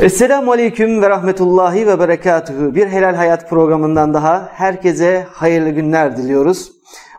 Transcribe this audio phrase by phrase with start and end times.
[0.00, 2.74] Esselamu Aleyküm ve Rahmetullahi ve Berekatuhu.
[2.74, 6.72] Bir Helal Hayat programından daha herkese hayırlı günler diliyoruz.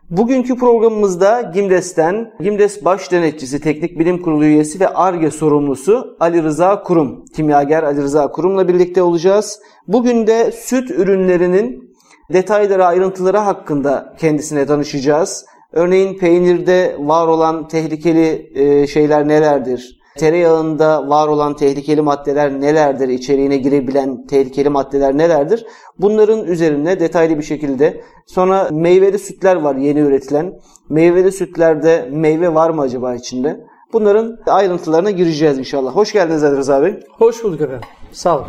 [0.09, 6.83] Bugünkü programımızda GİMDES'ten, GİMDES Baş Denetçisi, Teknik Bilim Kurulu üyesi ve ARGE sorumlusu Ali Rıza
[6.83, 9.59] Kurum, kimyager Ali Rıza Kurum'la birlikte olacağız.
[9.87, 11.95] Bugün de süt ürünlerinin
[12.33, 15.45] detayları, ayrıntıları hakkında kendisine danışacağız.
[15.71, 20.00] Örneğin peynirde var olan tehlikeli e, şeyler nelerdir?
[20.17, 23.07] Tereyağında var olan tehlikeli maddeler nelerdir?
[23.07, 25.65] İçeriğine girebilen tehlikeli maddeler nelerdir?
[25.99, 30.53] Bunların üzerine detaylı bir şekilde sonra meyveli sütler var yeni üretilen.
[30.89, 33.65] Meyveli sütlerde meyve var mı acaba içinde?
[33.93, 35.95] Bunların ayrıntılarına gireceğiz inşallah.
[35.95, 36.99] Hoş geldiniz Rıza Bey.
[37.09, 37.87] Hoş bulduk efendim.
[38.11, 38.47] Sağ olun.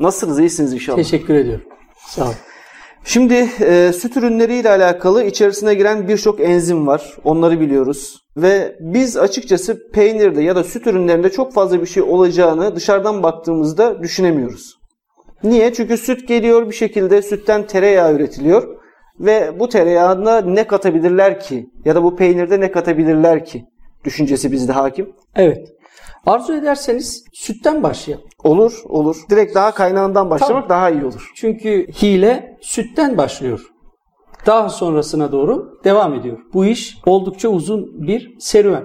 [0.00, 0.38] Nasılsınız?
[0.38, 0.96] İyisiniz inşallah.
[0.96, 1.64] Teşekkür ediyorum.
[2.06, 2.34] Sağ olun.
[3.06, 7.16] Şimdi e, süt ürünleriyle alakalı içerisine giren birçok enzim var.
[7.24, 8.20] Onları biliyoruz.
[8.36, 14.02] Ve biz açıkçası peynirde ya da süt ürünlerinde çok fazla bir şey olacağını dışarıdan baktığımızda
[14.02, 14.78] düşünemiyoruz.
[15.44, 15.72] Niye?
[15.72, 18.76] Çünkü süt geliyor bir şekilde sütten tereyağı üretiliyor.
[19.20, 21.66] Ve bu tereyağına ne katabilirler ki?
[21.84, 23.64] Ya da bu peynirde ne katabilirler ki?
[24.04, 25.12] Düşüncesi bizde hakim.
[25.36, 25.68] Evet.
[26.26, 28.26] Arzu ederseniz sütten başlayalım.
[28.44, 29.16] Olur, olur.
[29.30, 30.68] Direkt daha kaynağından başlamak Tabii.
[30.68, 31.32] daha iyi olur.
[31.34, 33.66] Çünkü hile sütten başlıyor.
[34.46, 36.38] Daha sonrasına doğru devam ediyor.
[36.54, 38.84] Bu iş oldukça uzun bir serüven.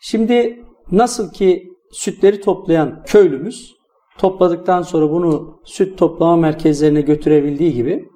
[0.00, 3.74] Şimdi nasıl ki sütleri toplayan köylümüz
[4.18, 8.08] topladıktan sonra bunu süt toplama merkezlerine götürebildiği gibi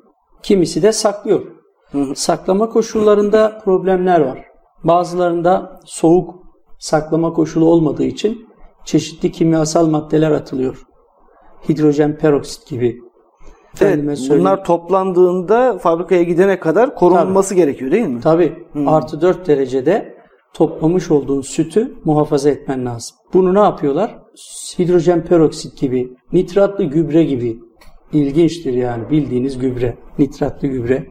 [0.42, 1.42] kimisi de saklıyor.
[2.14, 4.44] Saklama koşullarında problemler var.
[4.84, 6.45] Bazılarında soğuk
[6.78, 8.46] saklama koşulu olmadığı için
[8.84, 10.82] çeşitli kimyasal maddeler atılıyor.
[11.68, 13.00] Hidrojen peroksit gibi.
[13.80, 17.60] Evet, bunlar toplandığında fabrikaya gidene kadar korunması Tabii.
[17.60, 18.20] gerekiyor değil mi?
[18.20, 18.66] Tabii.
[18.72, 18.88] Hmm.
[18.88, 20.14] Artı 4 derecede
[20.54, 23.16] toplamış olduğun sütü muhafaza etmen lazım.
[23.32, 24.18] Bunu ne yapıyorlar?
[24.78, 27.60] Hidrojen peroksit gibi, nitratlı gübre gibi
[28.12, 31.06] ilginçtir yani bildiğiniz gübre, nitratlı gübre.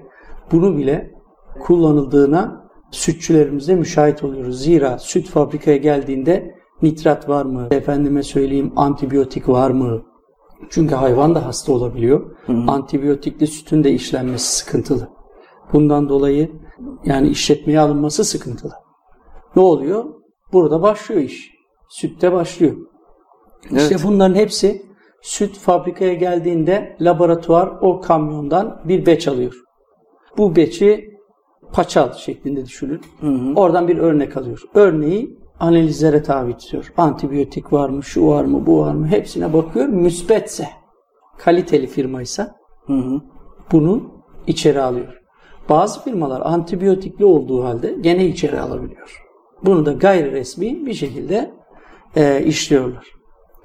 [0.51, 1.11] Bunu bile
[1.59, 4.61] kullanıldığına sütçülerimizde müşahit oluyoruz.
[4.61, 7.67] Zira süt fabrikaya geldiğinde nitrat var mı?
[7.71, 10.01] Efendime söyleyeyim antibiyotik var mı?
[10.69, 12.35] Çünkü hayvan da hasta olabiliyor.
[12.45, 12.71] Hı hı.
[12.71, 15.09] Antibiyotikli sütün de işlenmesi sıkıntılı.
[15.73, 16.51] Bundan dolayı
[17.05, 18.73] yani işletmeye alınması sıkıntılı.
[19.55, 20.05] Ne oluyor?
[20.53, 21.51] Burada başlıyor iş.
[21.89, 22.75] Sütte başlıyor.
[23.71, 23.81] Evet.
[23.81, 24.85] İşte bunların hepsi
[25.21, 29.53] süt fabrikaya geldiğinde laboratuvar o kamyondan bir beç alıyor.
[30.37, 31.14] Bu beçi
[31.73, 33.01] paçal şeklinde düşünün.
[33.21, 33.53] Hı hı.
[33.55, 34.61] Oradan bir örnek alıyor.
[34.73, 36.93] Örneği analizlere tabi tutuyor.
[36.97, 39.85] Antibiyotik var mı, şu var mı, bu var mı hepsine bakıyor.
[39.85, 40.69] Müsbetse,
[41.37, 42.55] kaliteli firmaysa
[42.85, 43.21] hı hı.
[43.71, 44.03] bunu
[44.47, 45.21] içeri alıyor.
[45.69, 49.21] Bazı firmalar antibiyotikli olduğu halde gene içeri alabiliyor.
[49.65, 51.51] Bunu da gayri resmi bir şekilde
[52.15, 53.07] e, işliyorlar.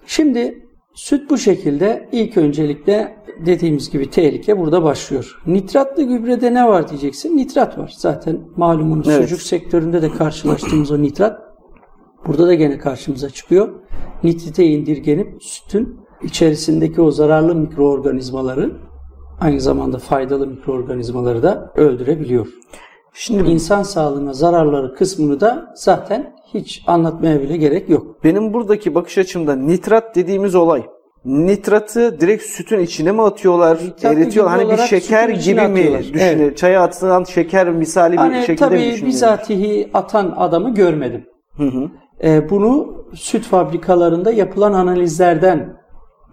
[0.06, 0.69] Şimdi
[1.00, 3.16] süt bu şekilde ilk öncelikle
[3.46, 5.42] dediğimiz gibi tehlike burada başlıyor.
[5.46, 7.36] Nitratlı gübrede ne var diyeceksin?
[7.36, 7.94] Nitrat var.
[7.96, 9.22] Zaten malumunuz evet.
[9.22, 11.40] sucuk sektöründe de karşılaştığımız o nitrat
[12.26, 13.68] burada da gene karşımıza çıkıyor.
[14.24, 18.72] Nitrite indirgenip sütün içerisindeki o zararlı mikroorganizmaları
[19.40, 22.46] aynı zamanda faydalı mikroorganizmaları da öldürebiliyor.
[23.12, 28.24] Şimdi insan sağlığına zararları kısmını da zaten hiç anlatmaya bile gerek yok.
[28.24, 30.82] Benim buradaki bakış açımda nitrat dediğimiz olay
[31.24, 34.58] nitratı direkt sütün içine mi atıyorlar, Nitratlı eritiyorlar?
[34.58, 36.10] Hani bir şeker gibi mi düşünüyor?
[36.20, 36.56] Evet.
[36.56, 39.06] Çaya atılan şeker misali hani bir şekilde tabii mi düşünüyor?
[39.06, 41.24] bizatihi atan adamı görmedim.
[41.56, 41.90] Hı hı.
[42.24, 45.76] Ee, bunu süt fabrikalarında yapılan analizlerden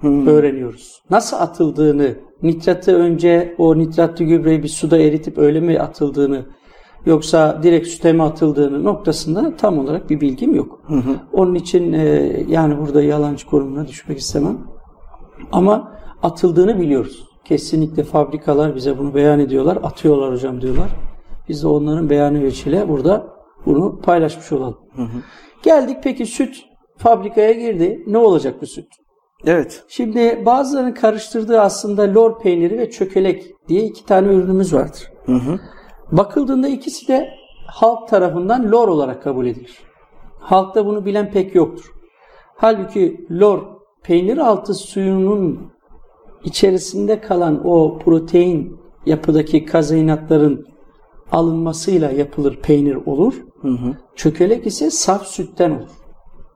[0.02, 0.30] hı.
[0.30, 1.02] öğreniyoruz.
[1.10, 6.46] Nasıl atıldığını, nitratı önce o nitratlı gübreyi bir suda eritip öyle mi atıldığını
[7.08, 10.80] yoksa direkt süte mi atıldığını noktasında tam olarak bir bilgim yok.
[10.88, 11.16] Hı hı.
[11.34, 12.06] Onun için e,
[12.48, 14.58] yani burada yalancı konumuna düşmek istemem.
[15.52, 15.92] Ama
[16.24, 17.28] atıldığını biliyoruz.
[17.46, 19.78] Kesinlikle fabrikalar bize bunu beyan ediyorlar.
[19.84, 20.90] Atıyorlar hocam diyorlar.
[21.50, 23.28] Biz de onların beyanı veçile burada
[23.66, 24.78] bunu paylaşmış olalım.
[24.96, 25.18] Hı hı.
[25.64, 26.64] Geldik peki süt
[26.98, 28.04] fabrikaya girdi.
[28.08, 28.88] Ne olacak bu süt?
[29.46, 29.84] Evet.
[29.88, 35.12] Şimdi bazılarının karıştırdığı aslında lor peyniri ve çökelek diye iki tane ürünümüz vardır.
[35.26, 35.60] Hı hı.
[36.12, 37.34] Bakıldığında ikisi de
[37.68, 39.78] halk tarafından lor olarak kabul edilir.
[40.40, 41.94] Halkta bunu bilen pek yoktur.
[42.56, 43.64] Halbuki lor
[44.04, 45.72] peynir altı suyunun
[46.44, 50.68] içerisinde kalan o protein yapıdaki kazeinatların
[51.32, 53.34] alınmasıyla yapılır peynir olur.
[53.62, 53.94] Hı hı.
[54.16, 55.90] Çökelek ise saf sütten olur.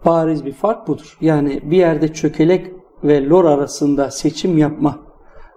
[0.06, 1.18] Bariz bir fark budur.
[1.22, 2.72] Yani bir yerde çökelek
[3.04, 5.00] ve lor arasında seçim yapma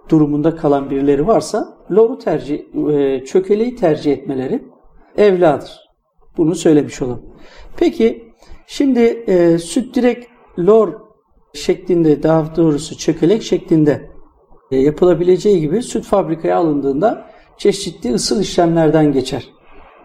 [0.09, 2.59] durumunda kalan birileri varsa loru tercih,
[2.89, 4.63] e, çökeleği tercih etmeleri
[5.17, 5.79] evladır.
[6.37, 7.25] Bunu söylemiş olalım.
[7.77, 8.33] Peki
[8.67, 10.27] şimdi e, süt direkt
[10.59, 10.93] lor
[11.53, 14.09] şeklinde daha doğrusu çökelek şeklinde
[14.71, 17.25] e, yapılabileceği gibi süt fabrikaya alındığında
[17.57, 19.49] çeşitli ısıl işlemlerden geçer.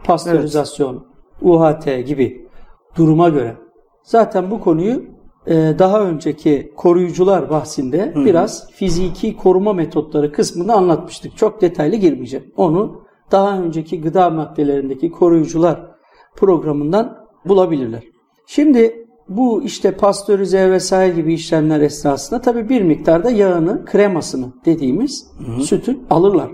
[0.04, 1.06] Pastörizasyon,
[1.42, 2.48] UHT gibi
[2.96, 3.56] duruma göre.
[4.02, 5.02] Zaten bu konuyu
[5.48, 11.36] daha önceki koruyucular bahsinde biraz fiziki koruma metotları kısmını anlatmıştık.
[11.36, 12.52] Çok detaylı girmeyeceğim.
[12.56, 13.02] Onu
[13.32, 15.90] daha önceki gıda maddelerindeki koruyucular
[16.36, 18.02] programından bulabilirler.
[18.46, 25.98] Şimdi bu işte pastörize vesaire gibi işlemler esnasında tabii bir miktarda yağını, kremasını dediğimiz sütü
[26.10, 26.50] alırlar.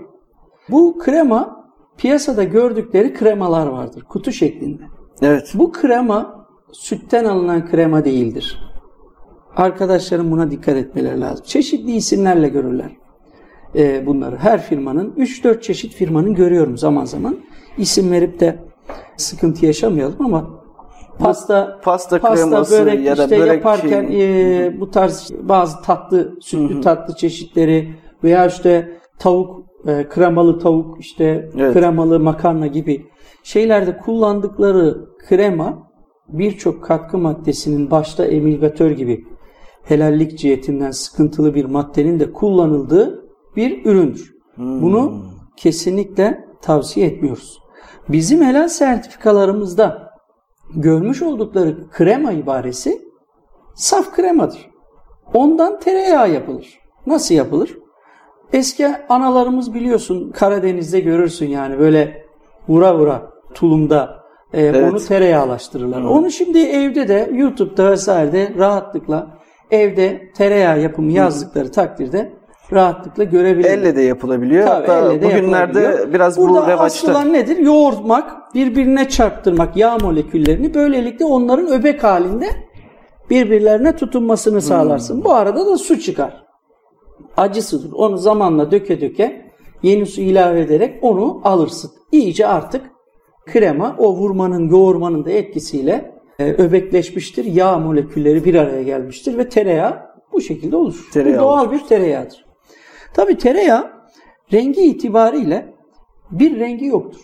[0.69, 1.65] Bu krema
[1.97, 4.83] piyasada gördükleri kremalar vardır kutu şeklinde.
[5.21, 5.51] Evet.
[5.53, 8.59] Bu krema sütten alınan krema değildir.
[9.57, 11.45] Arkadaşlarım buna dikkat etmeleri lazım.
[11.45, 12.91] Çeşitli isimlerle görürler
[13.75, 14.37] e, bunları.
[14.37, 17.37] Her firmanın 3-4 çeşit firmanın görüyorum zaman zaman.
[17.77, 18.59] İsim verip de
[19.17, 20.49] sıkıntı yaşamayalım ama
[21.19, 24.21] pasta Pasta kreması börek ya da işte börek yaparken şeyi.
[24.21, 27.93] e, bu tarz bazı tatlı sütlü tatlı çeşitleri
[28.23, 31.73] veya işte tavuk e, kremalı tavuk işte Evet.
[31.73, 33.05] kremalı makarna gibi
[33.43, 35.87] şeylerde kullandıkları krema
[36.29, 39.25] birçok katkı maddesinin başta emilgatör gibi
[39.87, 43.25] helallik cihetinden sıkıntılı bir maddenin de kullanıldığı
[43.55, 44.35] bir üründür.
[44.57, 45.23] Bunu
[45.57, 47.59] kesinlikle tavsiye etmiyoruz.
[48.09, 50.09] Bizim helal sertifikalarımızda
[50.75, 53.01] görmüş oldukları krema ibaresi
[53.75, 54.69] saf kremadır.
[55.33, 56.79] Ondan tereyağı yapılır.
[57.05, 57.77] Nasıl yapılır?
[58.53, 62.25] Eski analarımız biliyorsun Karadeniz'de görürsün yani böyle
[62.67, 64.23] vura vura tulumda
[64.53, 64.91] e, Evet.
[64.93, 66.01] onu tereyağlaştırırlar.
[66.01, 69.37] Onu şimdi evde de YouTube'da vesairede rahatlıkla
[69.71, 72.33] evde tereyağı yapımı yazdıkları takdirde
[72.73, 73.77] rahatlıkla görebilirler.
[73.77, 74.67] Elle de yapılabiliyor.
[74.67, 76.13] Tabii, Hatta elle de bugünlerde yapılabiliyor.
[76.13, 77.11] biraz Burada bu revaçta.
[77.11, 77.57] olan nedir?
[77.57, 80.73] Yoğurtmak, birbirine çarptırmak yağ moleküllerini.
[80.73, 82.47] Böylelikle onların öbek halinde
[83.29, 85.23] birbirlerine tutunmasını sağlarsın.
[85.23, 86.43] Bu arada da su çıkar.
[87.37, 87.91] Acısıdır.
[87.93, 89.51] Onu zamanla döke döke
[89.83, 91.91] yeni su ilave ederek onu alırsın.
[92.11, 92.81] İyice artık
[93.45, 97.45] krema o vurmanın, yoğurmanın da etkisiyle öbekleşmiştir.
[97.45, 101.11] Yağ molekülleri bir araya gelmiştir ve tereyağı bu şekilde oluşur.
[101.11, 102.45] Tereyağı bu doğal bir tereyağıdır.
[103.13, 103.91] Tabi tereyağı
[104.53, 105.73] rengi itibariyle
[106.31, 107.21] bir rengi yoktur.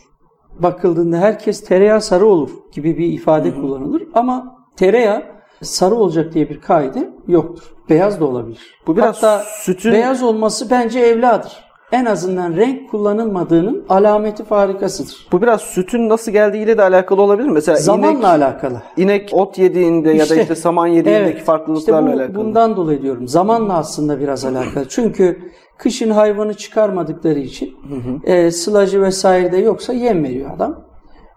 [0.60, 5.24] Bakıldığında herkes tereyağı sarı olur gibi bir ifade kullanılır ama tereyağı
[5.62, 7.63] sarı olacak diye bir kaide yoktur.
[7.89, 8.80] Beyaz da olabilir.
[8.88, 11.63] Bu biraz Hatta sütün- beyaz olması bence evladır.
[11.94, 15.28] En azından renk kullanılmadığının alameti farikasıdır.
[15.31, 17.54] Bu biraz sütün nasıl geldiğiyle de alakalı olabilir mi?
[17.54, 18.81] Mesela Zamanla inek, alakalı.
[18.98, 22.36] inek ot yediğinde ya da İşte, işte saman yediğindeki Evet, farklılıklarla işte bu- alakalı.
[22.45, 23.28] Bundan dolayı diyorum.
[23.28, 24.86] Zamanla aslında biraz alakalı.
[24.90, 25.40] Çünkü
[25.78, 27.75] kışın hayvanı çıkarmadıkları için
[28.24, 30.80] e, sılacı vesaire de yoksa yem veriyor adam.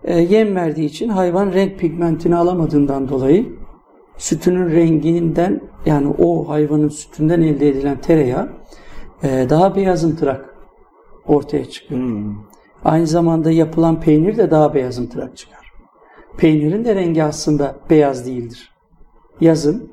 [0.05, 3.47] E, yem verdiği için hayvan renk pigmentini alamadığından dolayı
[4.19, 8.49] sütünün renginden yani o hayvanın sütünden elde edilen tereyağı
[9.23, 10.55] e, daha beyazımtırak
[11.27, 12.01] ortaya çıkıyor.
[12.85, 15.73] Aynı zamanda yapılan peynir de daha beyazımtırak çıkar.
[16.37, 18.71] Peynirin de rengi aslında beyaz değildir.
[19.41, 19.91] Yazın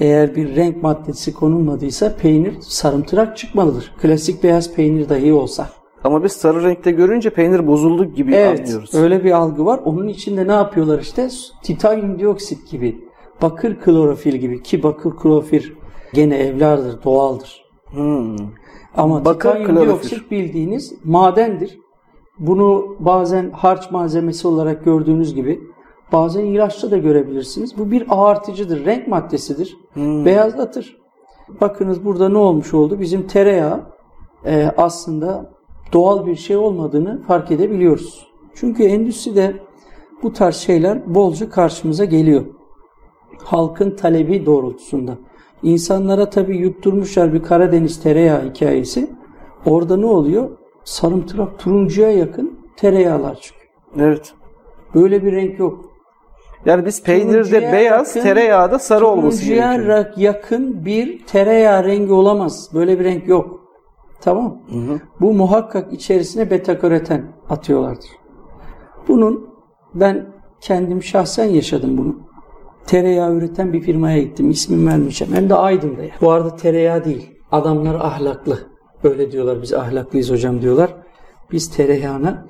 [0.00, 3.92] eğer bir renk maddesi konulmadıysa peynir sarımtırak çıkmalıdır.
[4.02, 5.68] Klasik beyaz peynir dahi olsa.
[6.04, 8.94] Ama biz sarı renkte görünce peynir bozuldu gibi Evet, anlıyoruz.
[8.94, 9.80] öyle bir algı var.
[9.84, 11.28] Onun içinde ne yapıyorlar işte?
[11.62, 13.04] Titanyum dioksit gibi,
[13.42, 15.62] bakır klorofil gibi ki bakır klorofil
[16.14, 17.69] gene evlardır, doğaldır.
[17.92, 18.36] Hmm.
[18.96, 19.88] Ama Bakır titanyum klorofil.
[19.88, 21.78] dioksit bildiğiniz madendir.
[22.38, 25.60] Bunu bazen harç malzemesi olarak gördüğünüz gibi
[26.12, 27.78] bazen ilaçta da görebilirsiniz.
[27.78, 29.76] Bu bir ağartıcıdır, renk maddesidir.
[29.96, 30.96] Beyazlatır.
[31.60, 33.00] Bakınız burada ne olmuş oldu?
[33.00, 33.80] Bizim tereyağı
[34.44, 35.50] e, aslında
[35.92, 38.26] doğal bir şey olmadığını fark edebiliyoruz.
[38.54, 39.56] Çünkü endüstride
[40.22, 42.44] bu tarz şeyler bolca karşımıza geliyor.
[43.44, 45.18] Halkın talebi doğrultusunda.
[45.62, 49.10] İnsanlara tabii yutturmuşlar bir Karadeniz tereyağı hikayesi.
[49.66, 50.50] Orada ne oluyor?
[50.84, 53.66] Sarımtırak turuncuya yakın tereyağlar çıkıyor.
[53.98, 54.32] Evet.
[54.94, 55.84] Böyle bir renk yok.
[56.64, 59.96] Yani biz peynirde Turuncuya beyaz, yakın- tereyağda sarı olması Turuncuya gerekiyor.
[59.96, 62.70] rak- yakın bir tereyağı rengi olamaz.
[62.74, 63.60] Böyle bir renk yok.
[64.20, 64.58] Tamam.
[65.20, 68.10] Bu muhakkak içerisine beta karoten atıyorlardır.
[69.08, 69.48] Bunun
[69.94, 70.26] ben
[70.60, 72.16] kendim şahsen yaşadım bunu.
[72.86, 74.50] Tereyağı üreten bir firmaya gittim.
[74.50, 75.34] İsmini vermeyeceğim.
[75.34, 76.02] Hem de Aydın'da.
[76.02, 76.10] ya.
[76.20, 77.30] Bu arada tereyağı değil.
[77.52, 78.58] Adamlar ahlaklı.
[79.04, 79.62] Öyle diyorlar.
[79.62, 80.94] Biz ahlaklıyız hocam diyorlar.
[81.52, 82.46] Biz tereyağına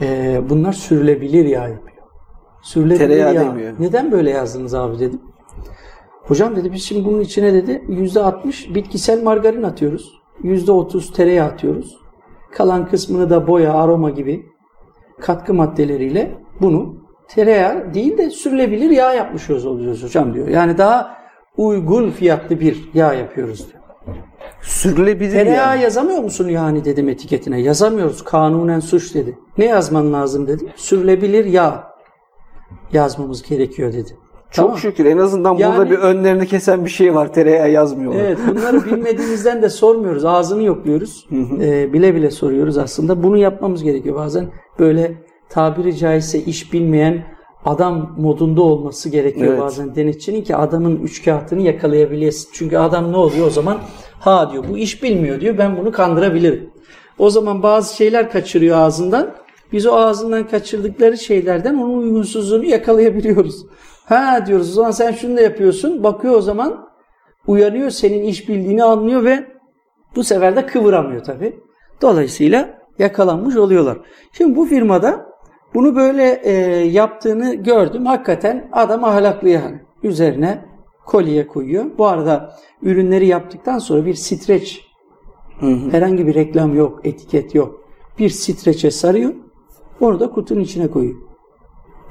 [0.00, 2.02] eee, bunlar sürülebilir yağ yapıyor.
[2.62, 3.40] Sürülebilir Tereyağı yağ.
[3.40, 3.72] demiyor.
[3.78, 5.20] Neden böyle yazdınız abi dedim.
[6.22, 10.12] Hocam dedi biz şimdi bunun içine dedi %60 bitkisel margarin atıyoruz.
[10.42, 11.96] %30 tereyağı atıyoruz.
[12.52, 14.46] Kalan kısmını da boya, aroma gibi
[15.20, 16.94] katkı maddeleriyle bunu
[17.34, 20.48] tereyağı değil de sürülebilir yağ yapmış oluyoruz hocam diyor.
[20.48, 21.16] Yani daha
[21.56, 23.82] uygun fiyatlı bir yağ yapıyoruz diyor.
[24.62, 25.82] Sürülebilir Tereyağı yani.
[25.82, 27.60] yazamıyor musun yani dedim etiketine.
[27.60, 28.24] Yazamıyoruz.
[28.24, 29.38] Kanunen suç dedi.
[29.58, 30.64] Ne yazman lazım dedi.
[30.76, 31.84] Sürülebilir yağ
[32.92, 34.16] yazmamız gerekiyor dedi.
[34.50, 34.78] Çok Tamam.
[34.78, 37.32] şükür en azından burada Yani- bir önlerini kesen bir şey var.
[37.32, 38.20] Tereyağı yazmıyorlar.
[38.24, 40.24] Evet bunları bilmediğimizden de sormuyoruz.
[40.24, 41.28] Ağzını yokluyoruz.
[41.60, 43.22] Ee, bile bile soruyoruz aslında.
[43.22, 44.16] Bunu yapmamız gerekiyor.
[44.16, 44.46] Bazen
[44.78, 45.12] böyle
[45.52, 47.24] tabiri caizse iş bilmeyen
[47.64, 49.60] adam modunda olması gerekiyor Evet.
[49.60, 52.50] bazen denetçinin ki adamın üç kağıtını yakalayabilesin.
[52.52, 53.78] Çünkü adam ne oluyor o zaman?
[54.20, 56.70] Ha diyor bu iş bilmiyor diyor ben bunu kandırabilirim.
[57.18, 59.34] O zaman bazı şeyler kaçırıyor ağzından.
[59.72, 63.66] Biz o ağzından kaçırdıkları şeylerden onun uygunsuzluğunu yakalayabiliyoruz.
[64.04, 66.04] Ha diyoruz o zaman sen şunu da yapıyorsun.
[66.04, 66.88] Bakıyor o zaman
[67.46, 69.46] uyanıyor senin iş bildiğini anlıyor ve
[70.16, 71.60] bu sefer de kıvıramıyor tabii.
[72.02, 73.98] Dolayısıyla yakalanmış oluyorlar.
[74.32, 75.31] Şimdi bu firmada
[75.74, 76.52] bunu böyle e,
[76.86, 78.06] yaptığını gördüm.
[78.06, 79.80] Hakikaten adam ahlaklı yani.
[80.02, 80.64] Üzerine
[81.06, 81.84] kolye koyuyor.
[81.98, 84.80] Bu arada ürünleri yaptıktan sonra bir streç
[85.90, 87.80] herhangi bir reklam yok, etiket yok.
[88.18, 89.32] Bir streçe sarıyor.
[90.00, 91.16] Onu da kutunun içine koyuyor.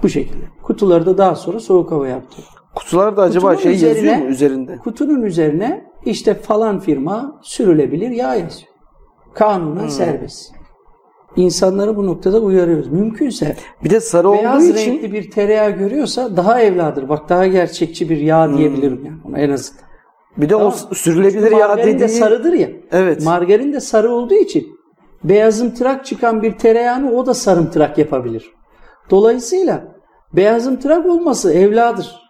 [0.03, 0.45] Bu şekilde.
[0.63, 2.47] Kutuları da daha sonra soğuk hava yaptırıyor.
[2.75, 4.77] Kutularda acaba Kutunun şey yazıyor üzerine- mu üzerinde?
[4.77, 8.71] Kutunun üzerine işte falan firma sürülebilir yağ yazıyor.
[9.33, 10.51] Kanunen serbest.
[11.35, 12.87] İnsanları bu noktada uyarıyoruz.
[12.87, 17.09] Mümkünse Bir de sarı olduğu beyaz için renkli bir tereyağı görüyorsa daha evladır.
[17.09, 19.83] Bak daha gerçekçi bir yağ diyebilirim yani ona en azından.
[20.37, 20.73] bir de o Tamam.
[20.93, 22.69] sürülebilir yağ Margarin de dediği sarıdır ya.
[22.91, 23.23] Evet.
[23.25, 24.67] Margarin de sarı olduğu için
[25.23, 28.51] beyazımtırak çıkan bir tereyağını o da sarımtırak yapabilir.
[29.09, 29.83] Dolayısıyla
[30.33, 32.21] beyazımtırak olması evladır.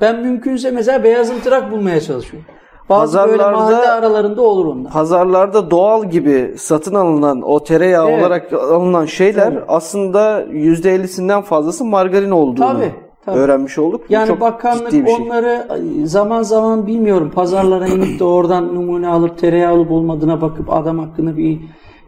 [0.00, 2.48] Ben mümkünse mesela beyazımtırak bulmaya çalışıyorum.
[2.88, 4.92] Bazı böyle Pazarlarda- mahalle aralarında olur onlar.
[4.92, 8.20] pazarlarda doğal gibi satın alınan o tereyağı Evet.
[8.22, 9.60] olarak alınan şeyler Tabii.
[9.68, 12.92] aslında %50'sinden fazlası margarin olduğunu Tabii,
[13.24, 13.38] tabii.
[13.38, 14.00] öğrenmiş olduk.
[14.08, 15.04] Yani çok bakanlık şey.
[15.20, 15.66] onları
[16.04, 21.36] zaman zaman bilmiyorum pazarlara inip de oradan numune alıp tereyağı alıp olmadığına bakıp adam hakkında
[21.36, 21.60] bir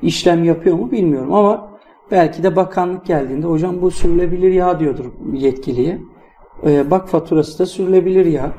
[0.03, 1.69] işlem yapıyor mu bilmiyorum ama
[2.11, 5.99] belki de bakanlık geldiğinde hocam bu sürülebilir yağ diyordur yetkiliye.
[6.67, 8.51] Ee, bak faturası da sürülebilir yağ.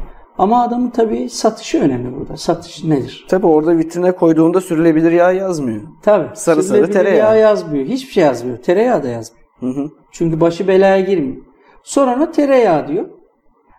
[0.42, 2.38] Ama adamın tabii satışı önemli burada.
[2.38, 3.26] Satış nedir?
[3.30, 5.82] Tabii orada vitrine koyduğunda sürülebilir yağ yazmıyor.
[6.04, 6.28] Tabii.
[6.34, 7.36] Sarı sarı tereyağı.
[7.36, 7.86] yağ yazmıyor.
[7.86, 8.58] Hiçbir şey yazmıyor.
[8.58, 9.46] Tereyağı da yazmıyor.
[9.60, 9.90] Hı hı.
[10.12, 11.42] Çünkü başı belaya girmiyor.
[11.84, 13.06] Sonra ona tereyağı diyor.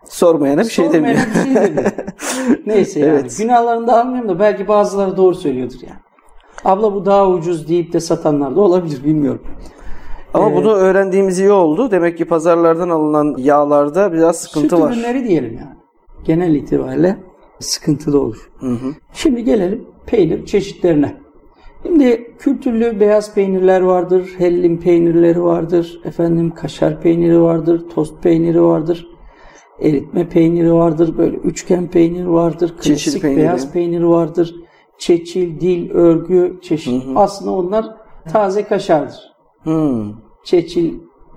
[0.05, 1.27] Sormayana bir şey Sormayana demiyor.
[1.35, 1.93] bir şey demiyor.
[2.67, 3.11] Neyse yani.
[3.11, 3.39] Evet.
[3.39, 6.01] Günahlarını da almıyorum da belki bazıları doğru söylüyordur yani.
[6.65, 9.43] Abla bu daha ucuz deyip de satanlar da olabilir bilmiyorum.
[10.35, 11.91] Ama Ee, bunu öğrendiğimiz iyi oldu.
[11.91, 14.93] Demek ki pazarlardan alınan yağlarda biraz sıkıntı Süt var.
[14.93, 15.82] ürünleri diyelim yani.
[16.25, 17.17] Genel itibariyle
[17.59, 18.51] sıkıntılı olur.
[18.59, 18.95] Hı hı.
[19.13, 21.17] Şimdi gelelim peynir çeşitlerine.
[21.83, 29.09] Şimdi kültürlü beyaz peynirler vardır, hellim peynirleri vardır, efendim kaşar peyniri vardır, tost peyniri vardır,
[29.81, 33.41] eritme peyniri vardır, böyle üçgen peynir vardır, klasik peyniri.
[33.41, 34.55] beyaz peynir vardır,
[34.99, 37.05] çeçil, dil, örgü çeşit.
[37.15, 37.97] Aslında onlar
[38.33, 39.33] taze kaşardır.
[39.65, 40.05] Hı.
[40.45, 40.95] Çeçil,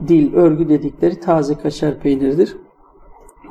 [0.08, 2.58] dil, örgü dedikleri taze kaşar peyniridir.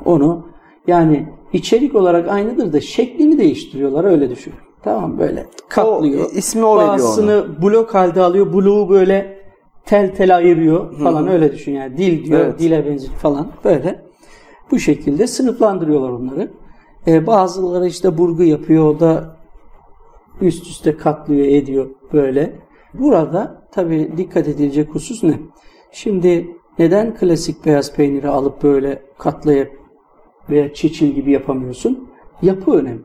[0.05, 0.45] Onu
[0.87, 4.53] yani içerik olarak aynıdır da şeklini değiştiriyorlar öyle düşün.
[4.83, 6.25] Tamam böyle katlıyor.
[6.25, 6.93] O, ismi o veriyor onu.
[6.93, 8.53] Bazısını blok halde alıyor.
[8.53, 9.39] Bloğu böyle
[9.85, 11.97] tel tel ayırıyor falan öyle düşün yani.
[11.97, 12.59] Dil diyor, Evet.
[12.59, 14.05] dile benziyor falan böyle.
[14.71, 16.51] Bu şekilde sınıflandırıyorlar onları.
[17.07, 18.85] Ee, bazıları işte burgu yapıyor.
[18.85, 19.35] O da
[20.41, 22.59] üst üste katlıyor ediyor böyle.
[22.93, 25.39] Burada tabii dikkat edilecek husus ne?
[25.91, 26.47] Şimdi
[26.79, 29.84] neden klasik beyaz peyniri alıp böyle katlayıp
[30.49, 32.09] veya çiçil gibi yapamıyorsun?
[32.41, 33.03] Yapı önemli.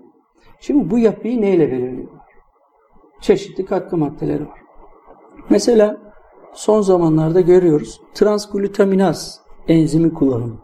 [0.61, 2.23] Şimdi bu yapıyı neyle belirliyorlar?
[3.21, 4.61] Çeşitli katkı maddeleri var.
[5.51, 5.99] Mesela
[6.53, 10.59] son zamanlarda görüyoruz transglutaminaz enzimi kullanımı.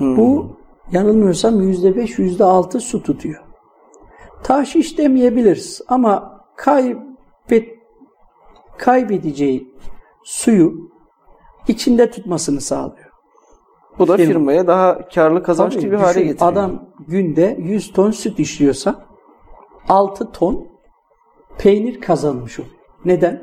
[0.00, 0.56] Bu
[0.92, 3.44] yanılmıyorsam %5 %6 su tutuyor.
[4.42, 7.68] Taşiş demeyebiliriz ama kaybet,
[8.78, 9.74] kaybedeceği
[10.24, 10.90] suyu
[11.68, 13.09] içinde tutmasını sağlıyor.
[13.98, 14.32] Bu da Firma.
[14.32, 16.52] firmaya daha karlı kazançlı Tabii bir hale getiriyor.
[16.52, 19.04] Adam günde 100 ton süt işliyorsa
[19.88, 20.68] 6 ton
[21.58, 22.74] peynir kazanmış oluyor.
[23.04, 23.42] Neden?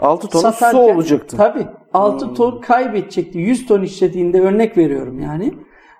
[0.00, 1.36] 6 ton su olacaktı.
[1.36, 1.66] Tabii.
[1.92, 3.38] 6 ton kaybedecekti.
[3.38, 5.54] 100 ton işlediğinde örnek veriyorum yani.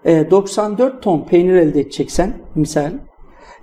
[0.04, 2.92] E, 94 ton peynir elde edeceksen misal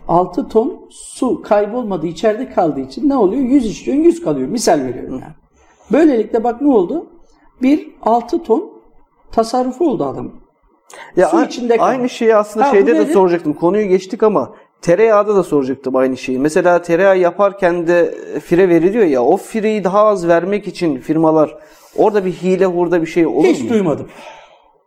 [0.08, 3.42] 6 ton su kaybolmadı içeride kaldığı için ne oluyor?
[3.42, 4.48] 100 işliyorsun 100 kalıyor.
[4.48, 5.34] Misal veriyorum yani.
[5.92, 7.08] Böylelikle bak ne oldu?
[7.62, 8.73] Bir 6 ton
[9.34, 10.34] tasarrufu oldu adamın.
[11.18, 11.90] Ya Su içinde kaldı.
[11.90, 13.54] aynı şeyi aslında Ha, şeyde de soracaktım.
[13.54, 16.40] Konuyu geçtik ama tereyağda da soracaktım aynı şeyi.
[16.40, 19.24] Mesela tereyağı yaparken de fire veriliyor ya.
[19.24, 21.58] O fireyi daha az vermek için firmalar
[21.98, 23.70] orada bir hile hurda bir şey olur Hiç mu?
[23.70, 24.08] duymadım.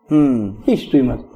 [0.08, 0.52] Hmm.
[0.66, 1.26] Hiç duymadım.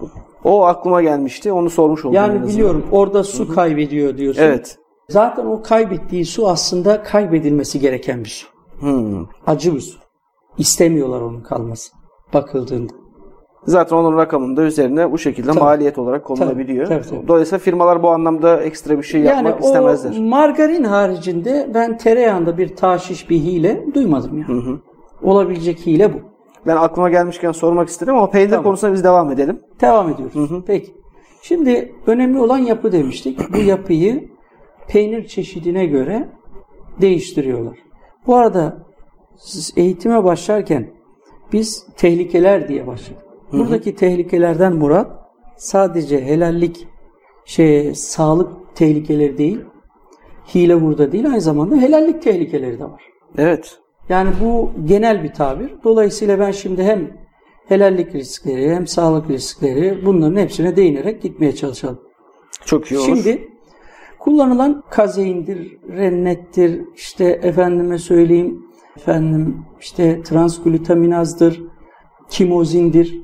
[0.44, 1.52] O aklıma gelmişti.
[1.52, 2.14] Onu sormuş oldum.
[2.14, 4.42] Yani biliyorum orada su kaybediyor diyorsun.
[4.42, 4.78] Evet.
[5.08, 8.46] Zaten o kaybettiği su aslında kaybedilmesi gereken bir su.
[8.80, 9.26] Hmm.
[9.46, 9.98] Acı bir su.
[10.58, 11.92] İstemiyorlar onun kalması.
[12.34, 12.92] Bakıldığında.
[13.66, 15.58] Zaten onun rakamını da üzerine bu şekilde Tabii.
[15.60, 16.86] maliyet olarak konulabiliyor.
[16.86, 17.28] Tabii, tabii, tabii.
[17.28, 20.18] Dolayısıyla firmalar bu anlamda ekstra bir şey Yani yapmak o istemezler.
[20.20, 24.78] margarin haricinde ben tereyağında bir taşiş bir hile duymadım yani.
[25.22, 26.18] Olabilecek hile bu.
[26.66, 28.64] Ben aklıma gelmişken sormak istedim ama peynir Tamam.
[28.64, 29.60] konusuna biz devam edelim.
[29.80, 30.50] Devam ediyoruz.
[30.66, 30.94] Peki.
[31.42, 33.52] Şimdi önemli olan yapı demiştik.
[33.54, 34.28] Bu yapıyı
[34.88, 36.28] peynir çeşidine göre
[37.00, 37.78] değiştiriyorlar.
[38.26, 38.78] Bu arada
[39.36, 40.90] siz eğitime başlarken
[41.52, 43.22] biz tehlikeler diye başladık.
[43.52, 45.10] Buradaki tehlikelerden murat
[45.56, 46.86] sadece helallik
[47.44, 49.60] şey sağlık tehlikeleri değil,
[50.54, 53.02] hile burada değil aynı zamanda helallik tehlikeleri de var.
[53.38, 53.78] Evet.
[54.08, 55.70] Yani bu genel bir tabir.
[55.84, 57.16] Dolayısıyla ben şimdi hem
[57.66, 62.00] helallik riskleri hem sağlık riskleri bunların hepsine değinerek gitmeye çalışalım.
[62.64, 63.06] Çok iyi olur.
[63.06, 63.48] Şimdi
[64.18, 68.66] kullanılan kazeindir, rennettir, işte efendime söyleyeyim
[68.96, 71.62] efendim işte transglutaminazdır,
[72.30, 73.20] kimozindir.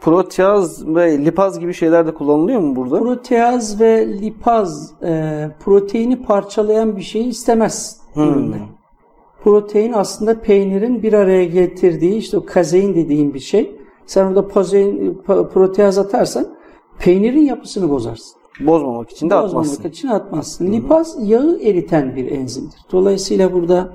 [0.00, 2.98] proteaz ve lipaz gibi şeyler de kullanılıyor mu burada?
[2.98, 8.56] Proteaz ve lipaz e, proteini parçalayan bir şeyi istemez üründe.
[9.44, 13.76] Protein aslında peynirin bir araya getirdiği işte o kazein dediğin bir şey.
[14.06, 16.46] Sen orada pozein, proteaz atarsan
[16.98, 18.42] peynirin yapısını bozarsın.
[18.60, 19.88] Bozmamak için de Bozmamak atmazsın.
[19.88, 20.72] için atmazsın.
[20.72, 22.78] Lipaz yağı eriten bir enzimdir.
[22.92, 23.92] Dolayısıyla burada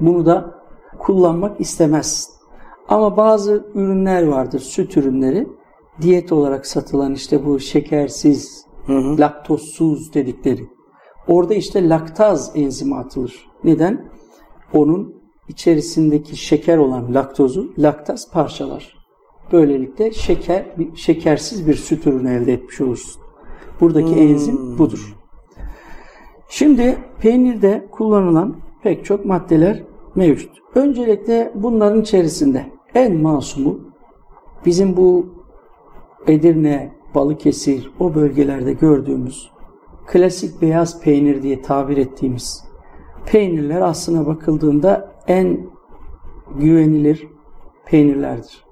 [0.00, 0.54] bunu da
[0.98, 2.34] kullanmak istemezsin.
[2.88, 5.48] Ama bazı ürünler vardır, süt ürünleri.
[6.00, 8.66] Diyet olarak satılan işte bu şekersiz,
[9.18, 10.68] laktozsuz dedikleri.
[11.28, 13.50] Orada işte laktaz enzimi atılır.
[13.64, 14.10] Neden?
[14.72, 18.96] Onun içerisindeki şeker olan laktozu laktaz parçalar.
[19.52, 23.22] Böylelikle şeker, şekersiz bir süt ürünü elde etmiş olursun.
[23.80, 25.16] Buradaki enzim budur.
[26.48, 29.82] Şimdi peynirde kullanılan pek çok maddeler
[30.14, 30.50] mevcut.
[30.74, 33.80] Öncelikle bunların içerisinde en masumu
[34.66, 35.26] bizim bu
[36.26, 39.50] Edirne, Balıkesir o bölgelerde gördüğümüz
[40.06, 42.64] klasik beyaz peynir diye tabir ettiğimiz
[43.26, 45.66] peynirler aslına bakıldığında en
[46.58, 47.28] güvenilir
[47.86, 48.64] peynirlerdir.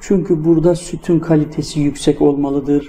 [0.00, 2.88] Çünkü burada sütün kalitesi yüksek olmalıdır.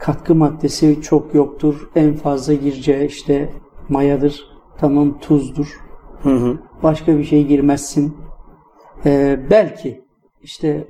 [0.00, 1.90] Katkı maddesi çok yoktur.
[1.94, 3.50] En fazla gireceği işte
[3.88, 4.50] mayadır.
[4.78, 5.80] Tamam tuzdur.
[6.22, 6.58] Hı hı.
[6.82, 8.16] Başka bir şey girmezsin.
[9.04, 10.04] Ee, belki
[10.42, 10.88] işte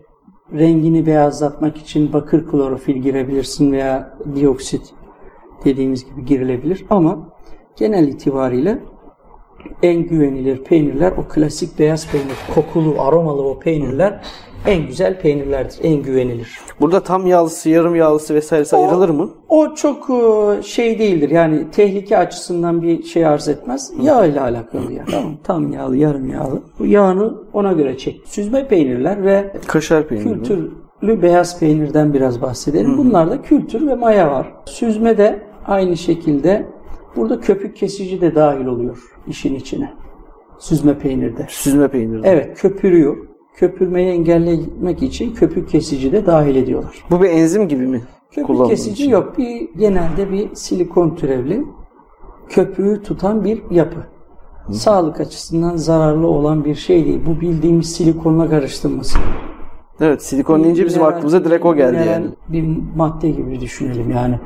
[0.53, 4.95] rengini beyazlatmak için bakır klorofil girebilirsin veya dioksit
[5.65, 6.87] dediğimiz gibi girilebilir.
[6.91, 7.29] Ama
[7.77, 8.83] genel itibariyle
[9.83, 14.21] en güvenilir peynirler o klasik beyaz peynir, kokulu, aromalı o peynirler
[14.67, 16.59] en güzel peynirlerdir, en güvenilir.
[16.81, 19.31] Burada tam yağlısı, yarım yağlısı vesairesi ayrılır mı?
[19.49, 21.31] O çok e, şey değildir.
[21.31, 23.93] Yani tehlike açısından bir şey arz etmez.
[24.03, 25.05] Yağ ile alakalı ya.
[25.11, 26.63] Tamam, tam yağlı, yarım yağlı.
[26.79, 28.21] Bu yağını ona göre çek.
[28.25, 30.29] Süzme peynirler ve Kaşar peyniri.
[30.29, 32.99] kültürlü beyaz peynirden biraz bahsedelim.
[32.99, 34.53] Bunlarda kültür ve maya var.
[34.67, 36.67] Süzme de aynı şekilde
[37.17, 38.99] burada köpük kesici de dahil oluyor
[39.29, 39.93] işin içine.
[40.59, 41.47] Süzme peynirde.
[41.49, 42.21] Süzme peyniri.
[42.25, 43.17] Evet köpürüyor.
[43.57, 47.05] Köpürmeyi engellemek için köpük kesici de dahil ediyorlar.
[47.11, 48.03] Bu bir enzim gibi mi?
[48.31, 49.11] Köpük kesici için?
[49.11, 49.39] yok.
[49.39, 51.65] Bir genelde bir silikon türevli
[52.49, 54.01] köpüğü tutan bir yapı.
[54.71, 57.21] Sağlık açısından zararlı olan bir şey değil.
[57.27, 59.19] Bu bildiğimiz silikonla karıştırması.
[60.01, 62.27] Evet silikon deyince bizim Mineral- aklımıza direkt o geldi yani.
[62.49, 62.65] Bir
[62.97, 64.41] madde gibi düşünelim yani.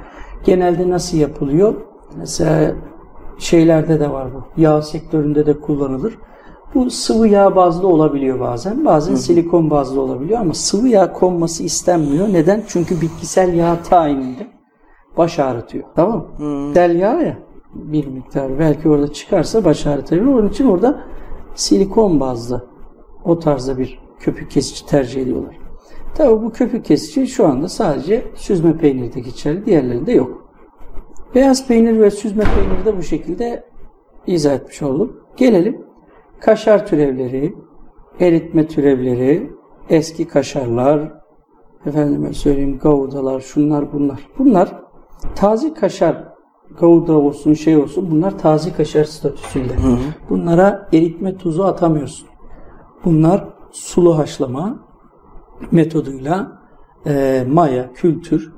[0.44, 1.74] Genelde nasıl yapılıyor?
[2.16, 2.74] Mesela
[3.38, 4.60] şeylerde de var bu.
[4.60, 6.18] Yağ sektöründe de kullanılır.
[6.74, 8.84] Bu sıvı yağ bazlı olabiliyor bazen.
[8.84, 12.28] Bazen silikon bazlı olabiliyor ama sıvı yağ konması istenmiyor.
[12.32, 12.64] Neden?
[12.68, 14.46] Çünkü bitkisel yağ tayininde
[15.16, 15.84] baş ağrıtıyor.
[15.96, 16.26] Tamam mı?
[16.38, 17.38] Bitkisel yağ ya
[17.74, 20.26] bir miktar belki orada çıkarsa baş ağrıtabilir.
[20.26, 21.00] Onun için orada
[21.54, 22.66] silikon bazlı
[23.24, 25.58] o tarzda bir köpük kesici tercih ediyorlar.
[26.14, 30.39] Tabii bu köpük kesici şu anda sadece süzme peynirde geçerli, diğerlerinde yok.
[31.34, 33.64] Beyaz peynir ve süzme peyniri de bu şekilde
[34.26, 35.20] izah etmiş oldum.
[35.36, 35.84] Gelelim
[36.40, 37.54] kaşar türevleri,
[38.20, 39.52] eritme türevleri,
[39.88, 41.12] eski kaşarlar,
[41.86, 44.28] efendime söyleyeyim gavdalar, şunlar bunlar.
[44.38, 44.82] Bunlar
[45.34, 46.24] taze kaşar,
[46.80, 49.72] gavda olsun şey olsun bunlar taze kaşar statüsünde.
[50.30, 52.28] Bunlara eritme tuzu atamıyorsun.
[53.04, 54.78] Bunlar sulu haşlama
[55.70, 56.60] metoduyla
[57.06, 58.52] e, maya, kültür,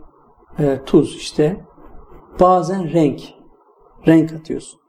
[0.58, 1.64] e, tuz işte
[2.40, 3.20] bazen renk
[4.06, 4.80] renk atıyorsun.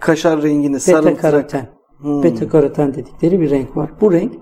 [0.00, 1.20] Kaşar rengini Beta sarımtırak.
[1.20, 1.68] karoten.
[2.04, 3.90] Beta karoten dedikleri bir renk var.
[4.00, 4.32] Bu renk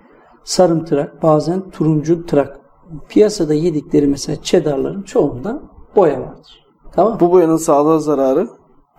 [0.45, 2.61] sarımtırak, bazen turuncu tırak
[3.09, 5.63] piyasada yedikleri mesela cheddarların çoğunda
[5.97, 6.65] boya vardır.
[6.93, 8.49] Tamam Bu boyanın sağlığa zararı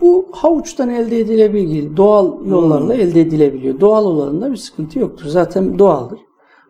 [0.02, 3.80] Bu havuçtan elde edilebilir, doğal yollarla elde edilebiliyor.
[3.80, 5.26] Doğal olanında bir sıkıntı yoktur.
[5.26, 6.20] Zaten doğaldır.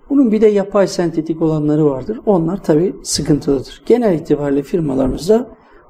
[0.10, 2.20] Bunun bir de yapay sentetik olanları vardır.
[2.26, 3.84] Onlar tabii sıkıntılıdır.
[3.86, 5.48] Genel itibariyle firmalarımızda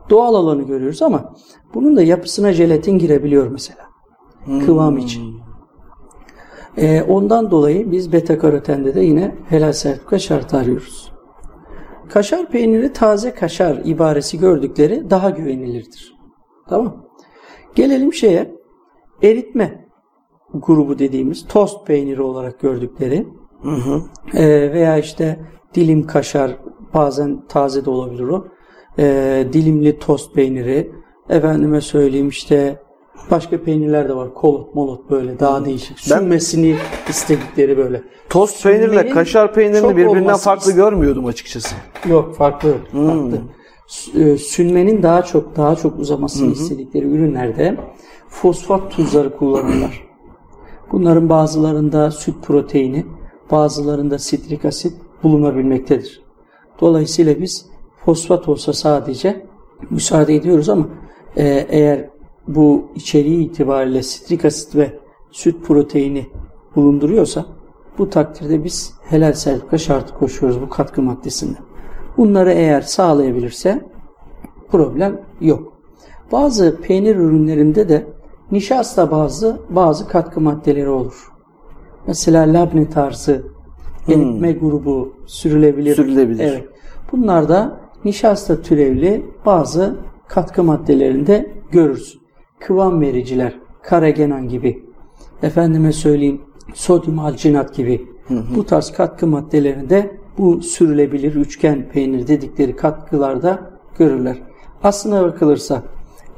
[0.09, 1.33] doğal olanı görüyoruz ama
[1.73, 3.89] bunun da yapısına jelatin girebiliyor mesela.
[4.65, 5.39] Kıvam için.
[6.77, 11.11] Ee, ondan dolayı biz beta karotende de yine helal sertifika şartı arıyoruz.
[12.09, 16.15] Kaşar peyniri taze kaşar ibaresi gördükleri daha güvenilirdir.
[16.69, 17.05] Tamam.
[17.75, 18.55] Gelelim şeye
[19.23, 19.85] eritme
[20.53, 23.27] grubu dediğimiz tost peyniri olarak gördükleri
[24.33, 25.39] Ee, veya işte
[25.75, 26.57] dilim kaşar
[26.93, 28.47] bazen taze de olabilir o.
[28.99, 30.91] Ee, dilimli tost peyniri
[31.29, 32.79] efendime söyleyeyim işte
[33.31, 34.33] başka peynirler de var.
[34.33, 35.97] Kolot molot böyle daha değişik.
[36.11, 36.75] Ben- Sünmesini
[37.09, 38.01] istedikleri böyle.
[38.29, 41.75] tost peynirle kaşar peynirini birbirinden farklı görmüyordum açıkçası.
[42.09, 42.73] Yok farklı.
[42.91, 43.37] farklı.
[43.87, 47.77] S- e, Sünmenin daha çok daha çok uzamasını istedikleri ürünlerde
[48.29, 50.07] fosfat tuzları kullanırlar.
[50.91, 53.05] Bunların bazılarında süt proteini,
[53.51, 56.21] bazılarında sitrik asit bulunabilmektedir.
[56.81, 57.65] Dolayısıyla biz
[58.05, 59.45] fosfat olsa sadece
[59.89, 60.87] müsaade ediyoruz ama
[61.37, 62.09] e, eğer
[62.47, 64.99] bu içeriği itibariyle sitrik asit ve
[65.31, 66.25] süt proteini
[66.75, 67.45] bulunduruyorsa
[67.97, 71.57] bu takdirde biz helal sertifika şartı koşuyoruz bu katkı maddesinde.
[72.17, 73.85] Bunları eğer sağlayabilirse
[74.71, 75.73] problem yok.
[76.31, 78.07] Bazı peynir ürünlerinde de
[78.51, 81.31] nişasta bazı bazı katkı maddeleri olur.
[82.07, 83.45] Mesela labne tarzı
[84.07, 85.95] eritme grubu sürülebilir.
[85.95, 86.43] Sürülebilir.
[86.43, 86.67] Evet.
[87.11, 89.95] Bunlar da nişasta türevli bazı
[90.27, 92.21] katkı maddelerinde görürsün.
[92.59, 94.85] Kıvam vericiler, karagenan gibi,
[95.43, 96.41] efendime söyleyeyim
[96.73, 98.07] sodyum alginat gibi
[98.55, 104.41] bu tarz katkı maddelerinde bu sürülebilir üçgen peynir dedikleri katkılarda görürler.
[104.83, 105.83] Aslına bakılırsa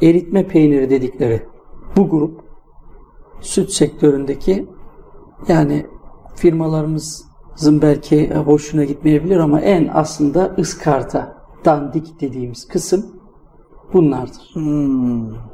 [0.02, 1.42] eritme peyniri dedikleri
[1.98, 2.42] bu grup
[3.42, 4.68] süt sektöründeki
[5.48, 5.86] yani
[6.36, 13.06] firmalarımızın belki hoşuna gitmeyebilir ama en aslında ıskarta, dandik dediğimiz kısım
[13.94, 14.54] bunlardır.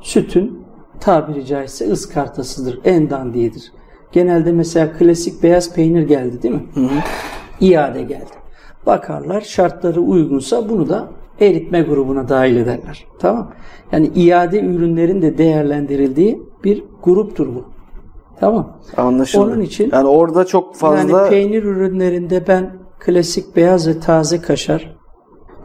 [0.02, 0.64] Sütün
[1.00, 3.72] tabiri caizse ıskartasıdır, en dandiğidir.
[4.12, 6.66] Genelde mesela klasik beyaz peynir geldi değil mi?
[7.62, 8.32] İade geldi.
[8.86, 11.08] Bakarlar şartları uygunsa bunu da
[11.40, 13.06] eritme grubuna dahil ederler.
[13.20, 13.52] Tamam.
[13.92, 17.66] Yani iade ürünlerin de değerlendirildiği bir gruptur bu.
[18.40, 18.78] Tamam.
[18.98, 19.44] Anlaşıldı.
[19.44, 24.97] Onun için yani orada çok fazla yani peynir ürünlerinde ben klasik beyaz ve taze kaşar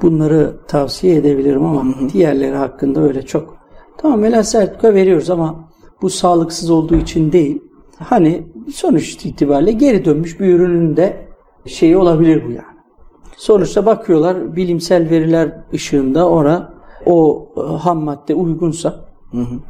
[0.03, 3.57] bunları tavsiye edebilirim ama diğerleri hakkında öyle çok.
[3.99, 5.69] Tamam helal sertifika veriyoruz ama
[6.03, 7.63] bu sağlıksız olduğu için değil.
[7.99, 8.43] Hani
[8.75, 11.27] sonuç itibariyle geri dönmüş bir ürünün de
[11.67, 12.73] şeyi olabilir bu yani.
[13.37, 16.73] Sonuçta bakıyorlar bilimsel veriler ışığında ora
[17.07, 19.13] o e, ham madde uygunsa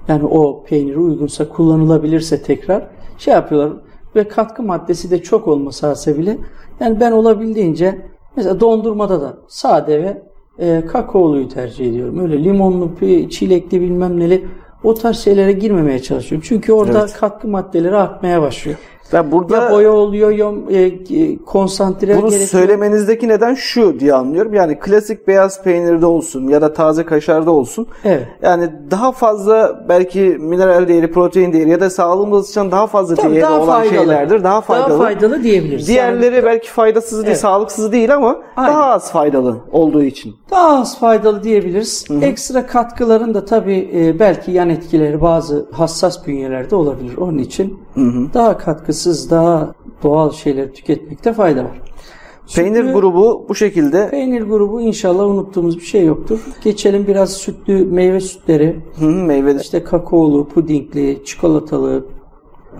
[0.08, 3.72] yani o peynir uygunsa kullanılabilirse tekrar şey yapıyorlar
[4.16, 6.38] ve katkı maddesi de çok olması hasebiyle
[6.80, 10.22] yani ben olabildiğince mesela dondurmada da sade ve
[10.58, 12.18] e, kakaoluyu tercih ediyorum.
[12.18, 12.90] Öyle limonlu,
[13.30, 14.44] çilekli bilmem neli
[14.84, 16.46] o tarz şeylere girmemeye çalışıyorum.
[16.48, 17.12] Çünkü orada Evet.
[17.12, 18.78] katkı maddeleri artmaya başlıyor.
[19.12, 22.48] Ya burada Ya boya oluyor ya e, e, konsantre Bunu gerekiyor.
[22.48, 24.54] söylemenizdeki neden şu diye anlıyorum.
[24.54, 27.86] Yani klasik beyaz peynirde olsun ya da taze kaşarda olsun.
[28.04, 28.26] Evet.
[28.42, 33.30] Yani daha fazla belki mineral değeri, protein değeri ya da sağlığımız için daha fazla Tabii
[33.30, 33.94] değeri daha olan faydalı.
[33.98, 34.44] şeylerdir.
[34.44, 34.88] Daha faydalı.
[34.90, 35.88] Daha faydalı diyebiliriz.
[35.88, 37.38] Diğerleri belki faydasız değil, Evet.
[37.38, 38.72] sağlıksız değil ama Aynen.
[38.74, 40.34] daha az faydalı olduğu için.
[40.50, 42.04] Daha az faydalı diyebiliriz.
[42.22, 47.16] Ekstra katkıların da tabii e, belki yan etkileri bazı hassas bünyelerde olabilir.
[47.16, 47.78] Onun için
[48.34, 51.80] daha katkısız, daha doğal şeyleri tüketmekte fayda var.
[52.54, 54.10] Peynir Sütlü- grubu bu şekilde.
[54.10, 56.40] Peynir grubu inşallah unuttuğumuz bir şey yoktur.
[56.64, 58.80] Geçelim biraz sütlü meyve sütleri.
[58.98, 59.60] Hı hı, meyveli.
[59.60, 62.04] İşte kakaolu, pudingli, çikolatalı,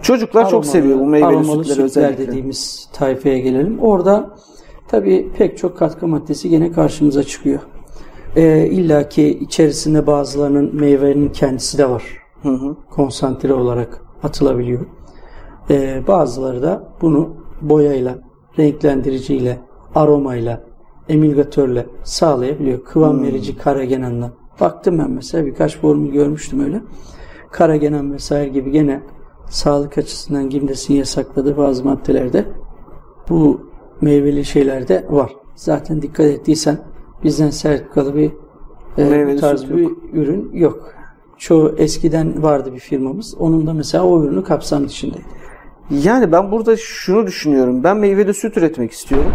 [0.03, 2.27] Çocuklar çok aromalı- seviyor bu meyveli sütleri sütler özellikle.
[2.29, 3.79] dediğimiz tayfaya gelelim.
[3.81, 4.31] Orada
[4.89, 7.61] tabii pek çok katkı maddesi gene karşımıza çıkıyor.
[8.37, 12.03] Ee, İlla ki içerisinde bazılarının meyvenin kendisi de var.
[12.43, 12.77] Hı hı.
[12.91, 14.81] Konsantre olarak atılabiliyor.
[15.71, 18.19] Ee, bazıları da bunu boyayla,
[18.59, 19.59] renklendiriciyle,
[19.95, 20.65] aromayla,
[21.09, 22.85] emülgatörle sağlayabiliyor.
[22.85, 24.33] Kıvam verici karagenanla.
[24.61, 26.81] Baktım ben mesela birkaç formül görmüştüm öyle.
[27.51, 29.03] Karagenan vesaire gibi gene
[29.49, 32.45] sağlık açısından Gimdes'in yasakladığı bazı maddelerde
[33.29, 33.61] bu
[34.01, 35.33] meyveli şeylerde var.
[35.55, 36.79] Zaten dikkat ettiysen
[37.25, 38.33] bizden sertifikalı bir
[38.99, 40.95] e, Meyveli tarz bir ürün yok.
[41.39, 43.35] Çoğu eskiden vardı bir firmamız.
[43.39, 45.25] Onun da mesela o ürünü kapsam dışındaydı.
[45.91, 47.85] Yani ben burada şunu düşünüyorum.
[47.85, 49.33] Ben meyveli süt üretmek istiyorum.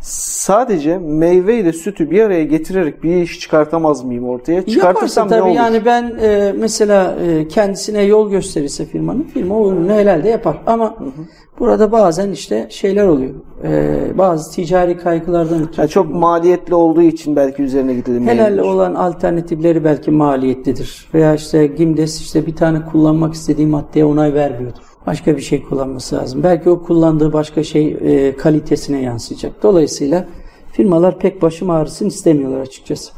[0.00, 4.66] sadece meyve ile sütü bir araya getirerek bir iş çıkartamaz mıyım ortaya?
[4.66, 5.56] Çıkartırsam Yaparsa ne tabii olur?
[5.56, 10.56] yani ben e, mesela e, kendisine yol gösterirse firmanın firma o ürünü herhalde yapar.
[10.66, 10.96] Ama
[11.58, 13.34] burada bazen işte şeyler oluyor.
[13.64, 15.80] E, bazı ticari kaygılardan ötürü.
[15.80, 18.34] Yani çok maliyetli olduğu için belki üzerine gidilmiyor.
[18.34, 21.08] Helal olan alternatifleri belki maliyetlidir.
[21.14, 24.91] Veya işte Gimdes işte bir tane kullanmak istediği maddeye onay vermiyordur.
[25.06, 26.42] Başka bir şey kullanması lazım.
[26.42, 29.62] Belki o kullandığı başka şey e, kalitesine yansıyacak.
[29.62, 30.26] Dolayısıyla
[30.72, 33.12] firmalar pek başım ağrısın istemiyorlar açıkçası.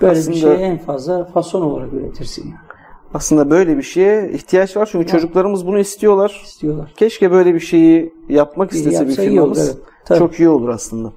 [0.00, 2.54] Böyle Aslında- bir şeyi en fazla fason olarak üretirsin yani.
[3.14, 6.42] Aslında böyle bir şeye ihtiyaç var çünkü çocuklarımız bunu istiyorlar.
[6.44, 6.92] istiyorlar.
[6.96, 9.68] Keşke böyle bir şeyi yapmak istese bir yapsa iyi olur, firmamız.
[9.68, 9.78] evet.
[10.04, 10.18] Tabii.
[10.18, 11.12] Çok iyi olur aslında.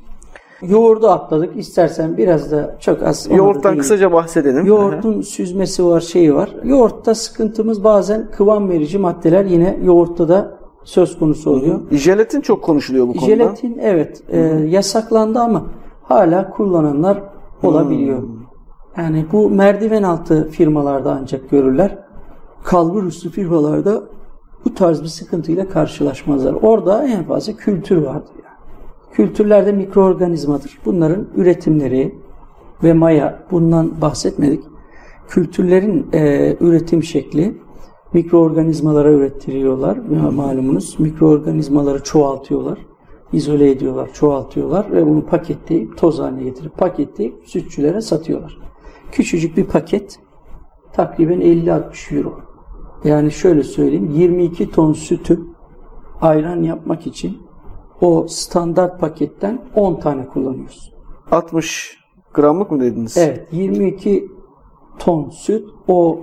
[0.70, 1.58] Yoğurdu atladık.
[1.58, 3.28] İstersen biraz da çok az.
[3.32, 4.66] Yoğurttan kısaca bahsedelim.
[4.66, 6.50] Yoğurtun süzmesi var, şeyi var.
[6.64, 11.80] Yoğurtta sıkıntımız bazen kıvam verici maddeler yine yoğurtta da söz konusu oluyor.
[11.92, 13.26] Jelatin çok konuşuluyor bu konuda.
[13.26, 15.66] Jelatin evet e, yasaklandı ama
[16.04, 17.24] hala kullananlar
[17.64, 18.24] olabiliyor.
[18.98, 21.98] Yani bu merdiven altı firmalarda ancak görürler.
[22.64, 24.04] Kalbur üstü firmalarda
[24.66, 26.54] bu tarz bir sıkıntıyla karşılaşmazlar.
[26.54, 28.55] Orada en fazla kültür vardır yani.
[29.16, 30.78] Kültürlerde mikroorganizmadır.
[30.86, 32.16] Bunların üretimleri
[32.84, 34.64] ve maya bundan bahsetmedik.
[35.28, 37.58] Kültürlerin e, üretim şekli
[38.14, 39.98] mikroorganizmalara ürettiriyorlar.
[40.34, 42.80] Malumunuz mikroorganizmaları çoğaltıyorlar.
[43.34, 48.58] izole ediyorlar, çoğaltıyorlar ve bunu paketleyip toz haline getirip paketleyip sütçülere satıyorlar.
[49.12, 50.20] Küçücük bir paket
[50.94, 52.40] takriben 50-60 euro.
[53.04, 55.40] Yani şöyle söyleyeyim 22 ton sütü
[56.22, 57.45] ayran yapmak için
[58.02, 60.94] o standart paketten 10 tane kullanıyoruz.
[61.32, 61.98] 60
[62.34, 63.18] gramlık mı dediniz?
[63.18, 64.28] Evet 22
[65.00, 66.20] ton süt o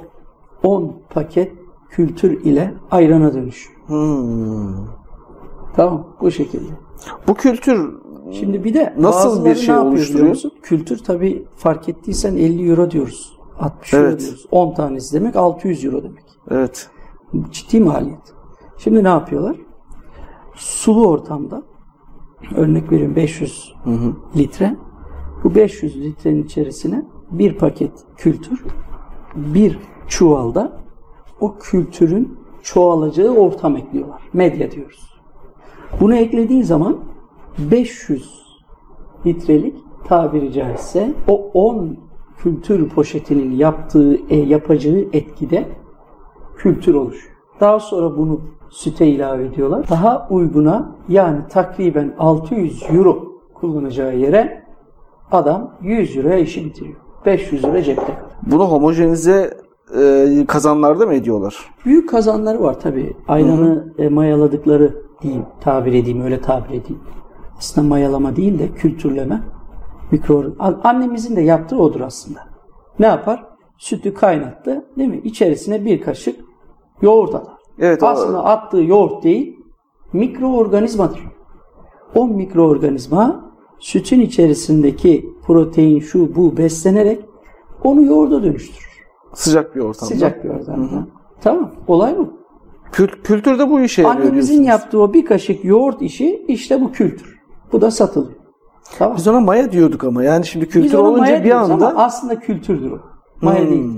[0.63, 1.53] 10 paket
[1.91, 3.79] kültür ile ayrana dönüşüyor.
[3.87, 4.87] Hmm.
[5.77, 6.73] Tamam bu şekilde.
[7.29, 10.37] Bu kültür Şimdi bir de Nasıl bir şey oluşturuyor?
[10.63, 13.39] Kültür tabii fark ettiysen 50 euro diyoruz.
[13.59, 14.21] 60 euro Evet.
[14.21, 14.47] diyoruz.
[14.51, 16.25] 10 tanesi demek 600 euro demek.
[16.51, 16.91] evet.
[17.51, 18.35] Ciddi maliyet.
[18.79, 19.57] Şimdi ne yapıyorlar?
[20.55, 21.63] Sulu ortamda
[22.55, 23.75] örnek veriyorum 500
[24.37, 24.77] litre.
[25.45, 28.65] Bu 500 litrenin içerisine bir paket kültür,
[29.37, 30.81] bir çuvalda
[31.41, 34.23] o kültürün çoğalacağı ortam ekliyorlar.
[34.33, 35.13] Medya diyoruz.
[36.01, 36.99] Bunu eklediği zaman
[37.59, 38.43] 500
[39.27, 41.97] litrelik tabiri caizse o 10
[42.39, 45.69] kültür poşetinin yaptığı, e, yapacağı etkide
[46.57, 47.37] kültür oluşuyor.
[47.61, 48.41] Daha sonra bunu
[48.73, 49.89] süte ilave ediyorlar.
[49.91, 54.63] Daha uyguna yani takriben 600 euro kullanacağı yere
[55.31, 56.97] adam 100 euroya işi bitiriyor.
[57.27, 58.31] 500 lira cepte kalıyor.
[58.43, 59.59] Bunu homojenize
[59.99, 61.57] e, kazanlarda mı ediyorlar?
[61.85, 63.17] Büyük kazanları var tabii.
[63.29, 67.03] Ayranı e, mayaladıkları diyeyim, tabir edeyim, öyle tabir edeyim.
[67.59, 69.43] Aslında mayalama değil de kültürleme.
[70.11, 70.45] Mikro
[70.85, 72.41] Annemizin de yaptığı odur aslında.
[72.99, 73.45] Ne yapar?
[73.79, 75.21] Sütü kaynattı, değil mi?
[75.25, 76.41] İçerisine bir kaşık
[77.03, 77.62] yoğurt atar.
[77.79, 79.57] Evet, o- Aslında attığı yoğurt değil,
[80.13, 81.21] mikroorganizmadır.
[82.15, 87.21] O mikroorganizma sütün içerisindeki protein şu bu beslenerek
[87.85, 88.89] onu yoğurda dönüştürür.
[89.35, 90.15] Sıcak bir ortamda.
[90.15, 91.07] Sıcak bir ortamda.
[91.41, 91.71] Tamam.
[91.89, 92.29] Olay bu.
[92.93, 97.41] Kül- kültürde bu işe yarıyor Annemizin yaptığı o bir kaşık yoğurt işi işte bu kültür.
[97.73, 98.33] Bu da satılıyor.
[98.99, 99.17] Tamam.
[99.17, 100.25] Biz ona maya diyorduk ama.
[100.25, 102.99] Yani şimdi Biz kültür ona olunca maya bir anda ama aslında kültürdür o.
[103.43, 103.71] Maya Hmm.
[103.71, 103.91] değil.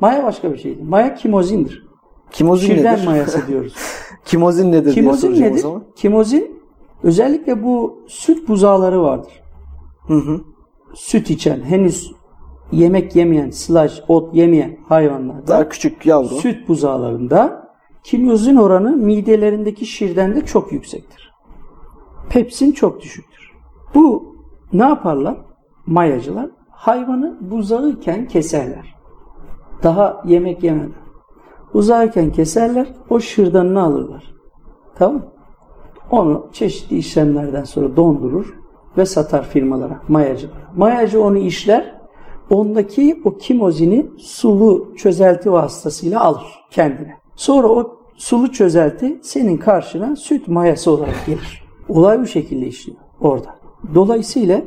[0.00, 0.88] Maya başka bir şey değil.
[0.88, 1.87] Maya kimozindir.
[2.30, 3.06] Kimozin Şirden nedir?
[3.06, 3.74] mayası diyoruz.
[4.24, 5.58] kimozin nedir diye Kimozin o nedir?
[5.58, 5.84] zaman.
[5.96, 6.60] Kimozin
[7.02, 9.32] özellikle bu süt buzağları vardır.
[10.06, 10.40] Hı hı.
[10.94, 12.12] Süt içen, henüz
[12.72, 16.28] yemek yemeyen, slash, ot yemeyen hayvanlarda Daha küçük yavru.
[16.28, 17.68] süt buzağlarında
[18.04, 21.32] kimyozin oranı midelerindeki şirdende çok yüksektir.
[22.30, 23.50] Pepsin çok düşüktür.
[23.94, 24.36] Bu
[24.72, 25.36] ne yaparlar?
[25.86, 28.94] Mayacılar hayvanı buzağıyken keserler.
[29.82, 30.92] Daha yemek yemeden.
[31.74, 34.34] Buzağıyken keserler, o şırdanını alırlar.
[34.98, 35.22] Tamam?
[36.10, 38.54] Onu çeşitli işlemlerden sonra dondurur
[38.96, 40.56] ve satar firmalara, mayacılara.
[40.76, 41.94] Mayacı onu işler,
[42.50, 47.14] ondaki o kimozini sulu çözelti vasıtasıyla alır kendine.
[47.36, 51.64] Sonra o sulu çözelti senin karşına süt mayası olarak gelir.
[51.88, 53.54] Olay bu şekilde işliyor orada.
[53.94, 54.60] Dolayısıyla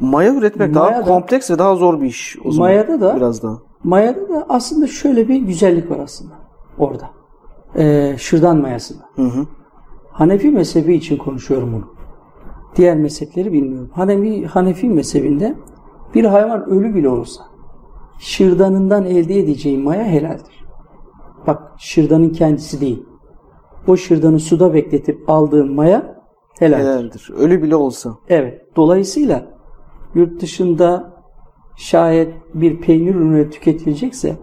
[0.00, 2.70] Maya üretmek Maya daha da- kompleks ve daha zor bir iş o zaman.
[2.70, 3.58] Mayada da- biraz daha.
[3.86, 6.34] Mayada da aslında şöyle bir güzellik var aslında
[6.78, 7.10] orada.
[7.76, 9.02] Ee, şırdan mayasında.
[9.16, 9.46] Hı hı.
[10.10, 11.84] Hanefi mezhebi için konuşuyorum bunu.
[12.76, 13.90] Diğer mezhepleri bilmiyorum.
[13.92, 15.54] Hanefi, Hanefi mezhebinde
[16.14, 17.42] bir hayvan ölü bile olsa
[18.18, 20.64] şırdanından elde edeceği maya helaldir.
[21.46, 23.02] Bak şırdanın kendisi değil.
[23.86, 26.16] O şırdanı suda bekletip aldığın maya
[26.58, 26.78] Helal.
[26.78, 27.30] Helaldir.
[27.36, 28.18] Ölü bile olsa.
[28.28, 28.76] Evet.
[28.76, 29.46] Dolayısıyla
[30.14, 31.15] yurt dışında
[31.76, 34.36] şayet bir peynir ürünü tüketilecekse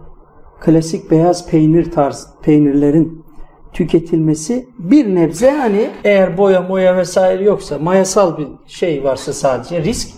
[0.60, 3.24] klasik beyaz peynir tarz peynirlerin
[3.72, 10.08] tüketilmesi bir nebze hani eğer boya moya vesaire yoksa mayasal bir şey varsa sadece risk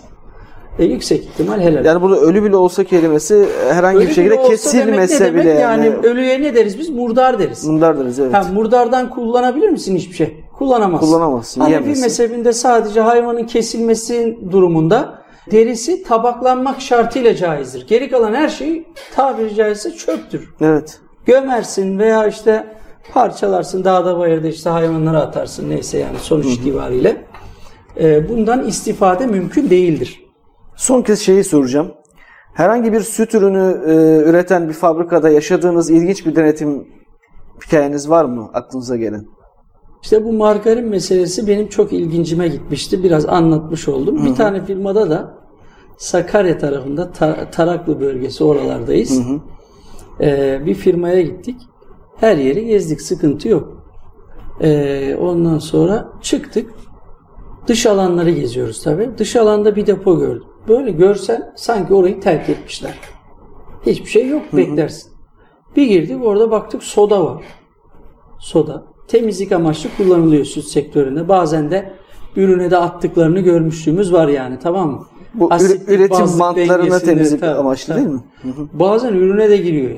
[0.78, 1.84] e, yüksek ihtimal helal.
[1.84, 5.96] Yani burada ölü bile olsa kelimesi herhangi Ölü bir şekilde kesilmese demek bile yani, yani.
[6.06, 6.90] ölüye ne deriz biz?
[6.90, 7.64] Murdar deriz.
[7.64, 8.34] Mundardırız evet.
[8.34, 10.44] Ha, murdardan kullanabilir misin hiçbir şey?
[10.58, 11.06] Kullanamazsın.
[11.06, 17.86] Kullanamazsın, Hanefi mezhebinde sadece hayvanın kesilmesi durumunda derisi tabaklanmak şartıyla caizdir.
[17.86, 20.54] Geri kalan her şey tabiri caizse çöptür.
[20.60, 21.00] Evet.
[21.24, 22.66] Gömersin veya işte
[23.12, 27.24] parçalarsın dağda bayırda işte hayvanlara atarsın neyse yani sonuç itibariyle.
[28.00, 30.22] Ee, bundan istifade mümkün değildir.
[30.76, 31.94] Son kez şeyi soracağım.
[32.54, 36.88] Herhangi bir süt ürünü e, üreten bir fabrikada yaşadığınız ilginç bir denetim
[37.66, 39.26] hikayeniz var mı aklınıza gelen?
[40.02, 43.02] İşte bu margarin meselesi benim çok ilgincime gitmişti.
[43.04, 44.26] Biraz anlatmış oldum.
[44.26, 45.34] Bir tane firmada da
[45.98, 49.20] Sakarya tarafında Ta- Taraklı bölgesi oralardayız.
[50.20, 51.56] Ee, bir firmaya gittik.
[52.16, 53.00] Her yeri gezdik.
[53.00, 53.82] Sıkıntı yok.
[54.60, 56.70] Ee, ondan sonra çıktık.
[57.66, 59.10] Dış alanları geziyoruz tabii.
[59.18, 60.44] Dış alanda bir depo gördüm.
[60.68, 62.98] Böyle görsen sanki orayı terk etmişler.
[63.86, 65.12] Hiçbir şey yok beklersin.
[65.76, 67.42] Bir girdik orada baktık soda var
[68.38, 71.28] soda temizlik amaçlı kullanılıyor süt sektöründe.
[71.28, 71.92] Bazen de
[72.36, 75.06] ürüne de attıklarını görmüşlüğümüz var yani tamam mı?
[75.34, 78.04] Bu Asitlik, ür- üretim bantlarına temizlik tabii, amaçlı tabii.
[78.04, 78.20] değil mi?
[78.72, 79.90] Bazen ürüne de giriyor.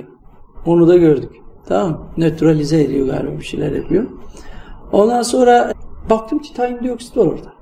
[0.66, 1.31] Onu da gördük.
[1.68, 2.07] Tamam?
[2.16, 4.05] Nötralize ediyor galiba bir şeyler yapıyor.
[4.92, 5.73] Ondan sonra
[6.11, 7.53] baktım titanyum dioksit var orada.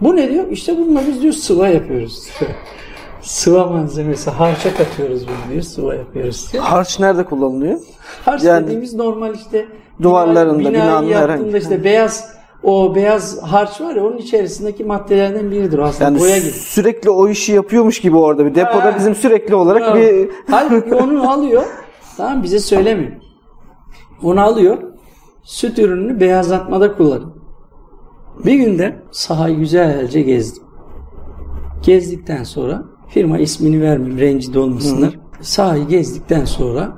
[0.00, 0.44] Bu ne diyor?
[0.50, 2.28] İşte bununla biz diyor sıva yapıyoruz.
[3.22, 5.62] sıva malzemesi harça katıyoruz bunu diyor.
[5.62, 6.64] Sıva yapıyoruz diyor.
[6.64, 7.78] Harç nerede kullanılıyor?
[8.24, 9.66] Harç Yani- dediğimiz normal işte
[10.02, 15.78] Duvarlarında, binayı binanın herhangi- işte beyaz o beyaz harç var ya onun içerisindeki maddelerden biridir
[15.78, 16.50] aslında Yani boya gibi.
[16.50, 18.94] sürekli o işi yapıyormuş gibi orada bir depoda Ha.
[18.98, 19.96] bizim sürekli olarak Bravo.
[19.96, 21.62] bir Halbuki onu alıyor.
[22.16, 23.12] Tamam bize söylemiyor.
[24.22, 24.78] Onu alıyor.
[25.44, 27.30] Süt ürününü beyazlatmada kullanıyor.
[28.44, 30.62] Bir günde sahayı güzelce gezdim.
[31.82, 35.18] Gezdikten sonra firma ismini vermeyeyim rencide olmasınlar.
[35.40, 36.92] Sahayı gezdikten sonra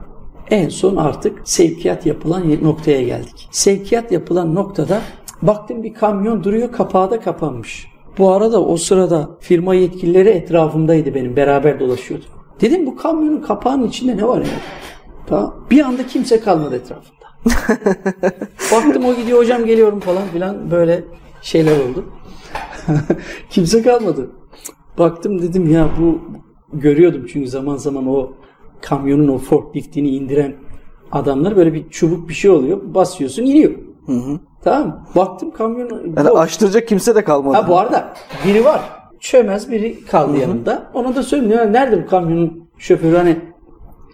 [0.50, 3.48] en son artık sevkiyat yapılan noktaya geldik.
[3.50, 5.00] Sevkiyat yapılan noktada
[5.42, 7.86] baktım bir kamyon duruyor kapağı da kapanmış.
[8.18, 12.28] Bu arada o sırada firma yetkilileri etrafımdaydı benim beraber dolaşıyorduk.
[12.60, 14.48] Dedim bu kamyonun kapağının içinde ne var ya?
[15.26, 15.66] Tamam.
[15.70, 17.18] Bir anda kimse kalmadı etrafında.
[18.72, 21.04] Baktım o gidiyor hocam geliyorum falan filan böyle
[21.42, 22.04] şeyler oldu.
[23.50, 24.30] kimse kalmadı.
[24.98, 26.20] Baktım dedim ya bu
[26.72, 28.32] görüyordum çünkü zaman zaman o
[28.82, 30.54] kamyonun o forkliftini indiren
[31.12, 32.80] adamlar böyle bir çubuk bir şey oluyor.
[32.94, 33.72] Basıyorsun iniyor.
[34.64, 35.02] Tamam mı?
[35.16, 37.56] Baktım kamyon yani açtıracak kimse de kalmadı.
[37.56, 38.14] Ha bu arada
[38.46, 38.80] biri var.
[39.20, 40.90] Çömez biri kaldı yanında.
[40.94, 43.36] Ona da söylüyorum nerede bu kamyonun şoförü hani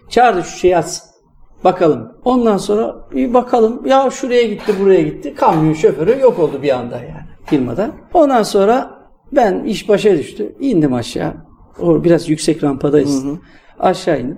[0.09, 1.09] çağırdı şu şeyi atsın.
[1.63, 2.11] Bakalım.
[2.25, 3.85] Ondan sonra bir bakalım.
[3.85, 5.35] Ya şuraya gitti buraya gitti.
[5.35, 7.91] Kamyon şoförü yok oldu bir anda yani firmada.
[8.13, 8.91] Ondan sonra
[9.31, 10.55] ben iş başa düştü.
[10.59, 11.33] İndim aşağı.
[11.79, 13.25] O biraz yüksek rampadayız.
[13.79, 14.37] Aşağı indim.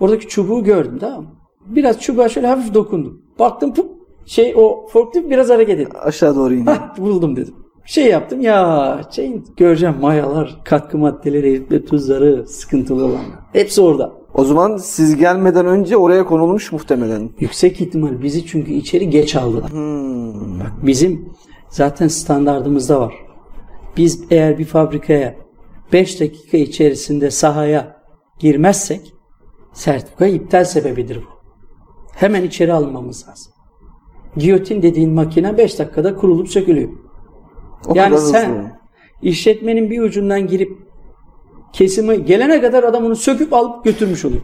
[0.00, 1.30] Oradaki çubuğu gördüm tamam mı?
[1.66, 3.22] Biraz çubuğa şöyle hafif dokundum.
[3.38, 3.90] Baktım pup,
[4.26, 5.98] şey o forklift biraz hareket etti.
[5.98, 6.70] Aşağı doğru indi.
[6.70, 7.54] Hah, buldum dedim.
[7.84, 13.38] Şey yaptım ya şey göreceğim mayalar, katkı maddeleri, eritme tuzları, sıkıntılı olanlar.
[13.52, 14.12] Hepsi orada.
[14.34, 17.30] O zaman siz gelmeden önce oraya konulmuş muhtemelen.
[17.40, 19.70] Yüksek ihtimal bizi çünkü içeri geç aldılar.
[20.60, 21.28] Bak bizim
[21.68, 23.14] zaten standardımızda var.
[23.96, 25.34] Biz eğer bir fabrikaya
[25.92, 28.01] 5 dakika içerisinde sahaya
[28.42, 29.14] girmezsek
[29.72, 31.28] sertifika iptal sebebidir bu.
[32.14, 33.52] Hemen içeri alınmamız lazım.
[34.36, 36.88] Giyotin dediğin makine 5 dakikada kurulup sökülüyor.
[37.88, 38.70] O yani sen hızlı.
[39.22, 40.78] işletmenin bir ucundan girip
[41.72, 44.42] kesimi gelene kadar adam onu söküp alıp götürmüş oluyor.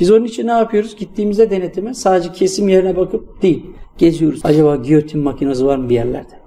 [0.00, 0.96] Biz onun için ne yapıyoruz?
[0.96, 3.66] Gittiğimizde denetime sadece kesim yerine bakıp değil.
[3.98, 4.40] Geziyoruz.
[4.44, 6.40] Acaba giyotin makinesi var mı bir yerlerde?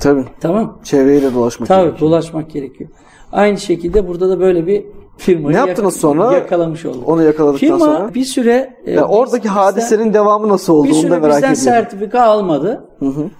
[0.00, 0.24] Tabii.
[0.40, 0.80] Tamam.
[0.84, 2.10] Çevreyi de dolaşmak Tabii gerekiyor.
[2.10, 2.90] dolaşmak gerekiyor.
[3.32, 4.84] Aynı şekilde burada da böyle bir
[5.20, 6.32] firmayı Ne yaptınız sonra?
[6.32, 7.08] yakalamış olduk.
[7.08, 8.14] Onu yakaladıktan Firma sonra?
[8.14, 11.24] bir süre e, Yani oradaki biz- hadisenin devamı nasıl oldu bir onu da süre merak
[11.24, 11.54] bizden ediyorum.
[11.56, 12.88] sertifika almadı.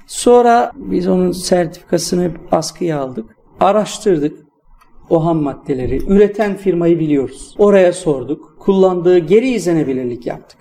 [0.06, 3.36] Sonra biz onun sertifikasını askıya aldık.
[3.60, 4.38] Araştırdık
[5.10, 6.12] o ham maddeleri.
[6.12, 7.54] Üreten firmayı biliyoruz.
[7.58, 8.56] Oraya sorduk.
[8.60, 10.58] Kullandığı geri izlenebilirlik yaptık.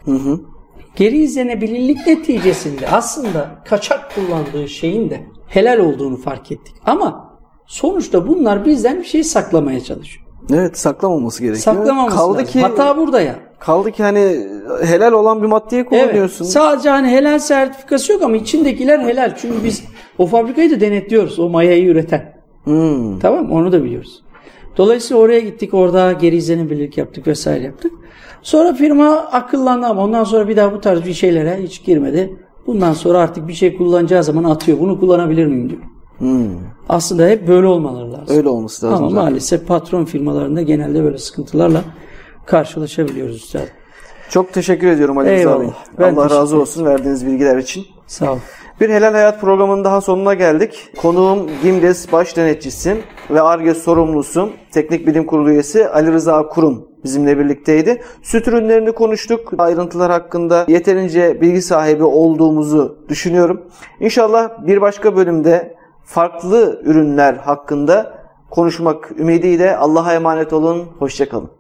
[0.96, 6.76] Geri izlenebilirlik neticesinde aslında kaçak kullandığı şeyin de helal olduğunu fark ettik.
[6.86, 7.34] Ama
[7.68, 10.26] sonuçta bunlar bizden bir şey saklamaya çalışıyor.
[10.54, 11.76] Evet saklamaması gerekiyor.
[11.76, 12.48] Saklamaması kaldı lazım.
[12.48, 13.36] ki Hata burada ya.
[13.60, 14.48] kaldı ki hani
[14.84, 16.46] helal olan bir maddeye kullanıyorsun.
[16.46, 16.54] Evet.
[16.54, 19.36] Sadece hani helal sertifikası yok ama içindekiler helal.
[19.38, 19.84] Çünkü biz
[20.18, 21.40] o fabrikayı da denetliyoruz.
[21.40, 22.34] O mayayı üreten.
[22.64, 23.20] Hmm.
[23.20, 23.52] Tamam?
[23.52, 24.24] Onu da biliyoruz.
[24.78, 25.74] Dolayısıyla oraya gittik.
[25.74, 27.92] Orada geri izlenimlilik yaptık vesaire yaptık.
[28.42, 32.38] Sonra firma akıllandı ama ondan sonra bir daha bu tarz bir şeylere hiç girmedi.
[32.68, 34.80] Bundan sonra artık bir şey kullanacağı zaman atıyor.
[34.80, 35.82] Bunu kullanabilir miyim diyor.
[36.20, 36.50] Hmm.
[36.90, 38.38] Aslında hep böyle olmaları lazım.
[38.38, 38.98] Öyle olması lazım.
[38.98, 39.24] Ama zaten.
[39.24, 41.84] maalesef patron firmalarında genelde böyle sıkıntılarla
[42.46, 43.62] karşılaşabiliyoruz üstad.
[44.30, 45.64] Çok teşekkür ediyorum Ali Rıza Eyvallah.
[45.64, 45.70] Bey.
[46.00, 47.86] Ben Allah razı olsun verdiğiniz bilgiler için.
[48.08, 48.38] Sağ ol.
[48.82, 50.90] Bir Helal Hayat programının daha sonuna geldik.
[50.98, 52.98] Konuğum Gimdes Baş Denetçisi
[53.30, 58.02] ve ARGE sorumlusu Teknik Bilim Kurulu üyesi Ali Rıza Kurum bizimle birlikteydi.
[58.22, 59.54] Süt ürünlerini konuştuk.
[59.58, 63.62] Ayrıntılar hakkında yeterince bilgi sahibi olduğumuzu düşünüyorum.
[64.00, 65.79] İnşallah bir başka bölümde
[66.10, 70.88] farklı ürünler hakkında konuşmak ümidiyle Allah'a emanet olun.
[71.00, 71.59] Hoşçakalın.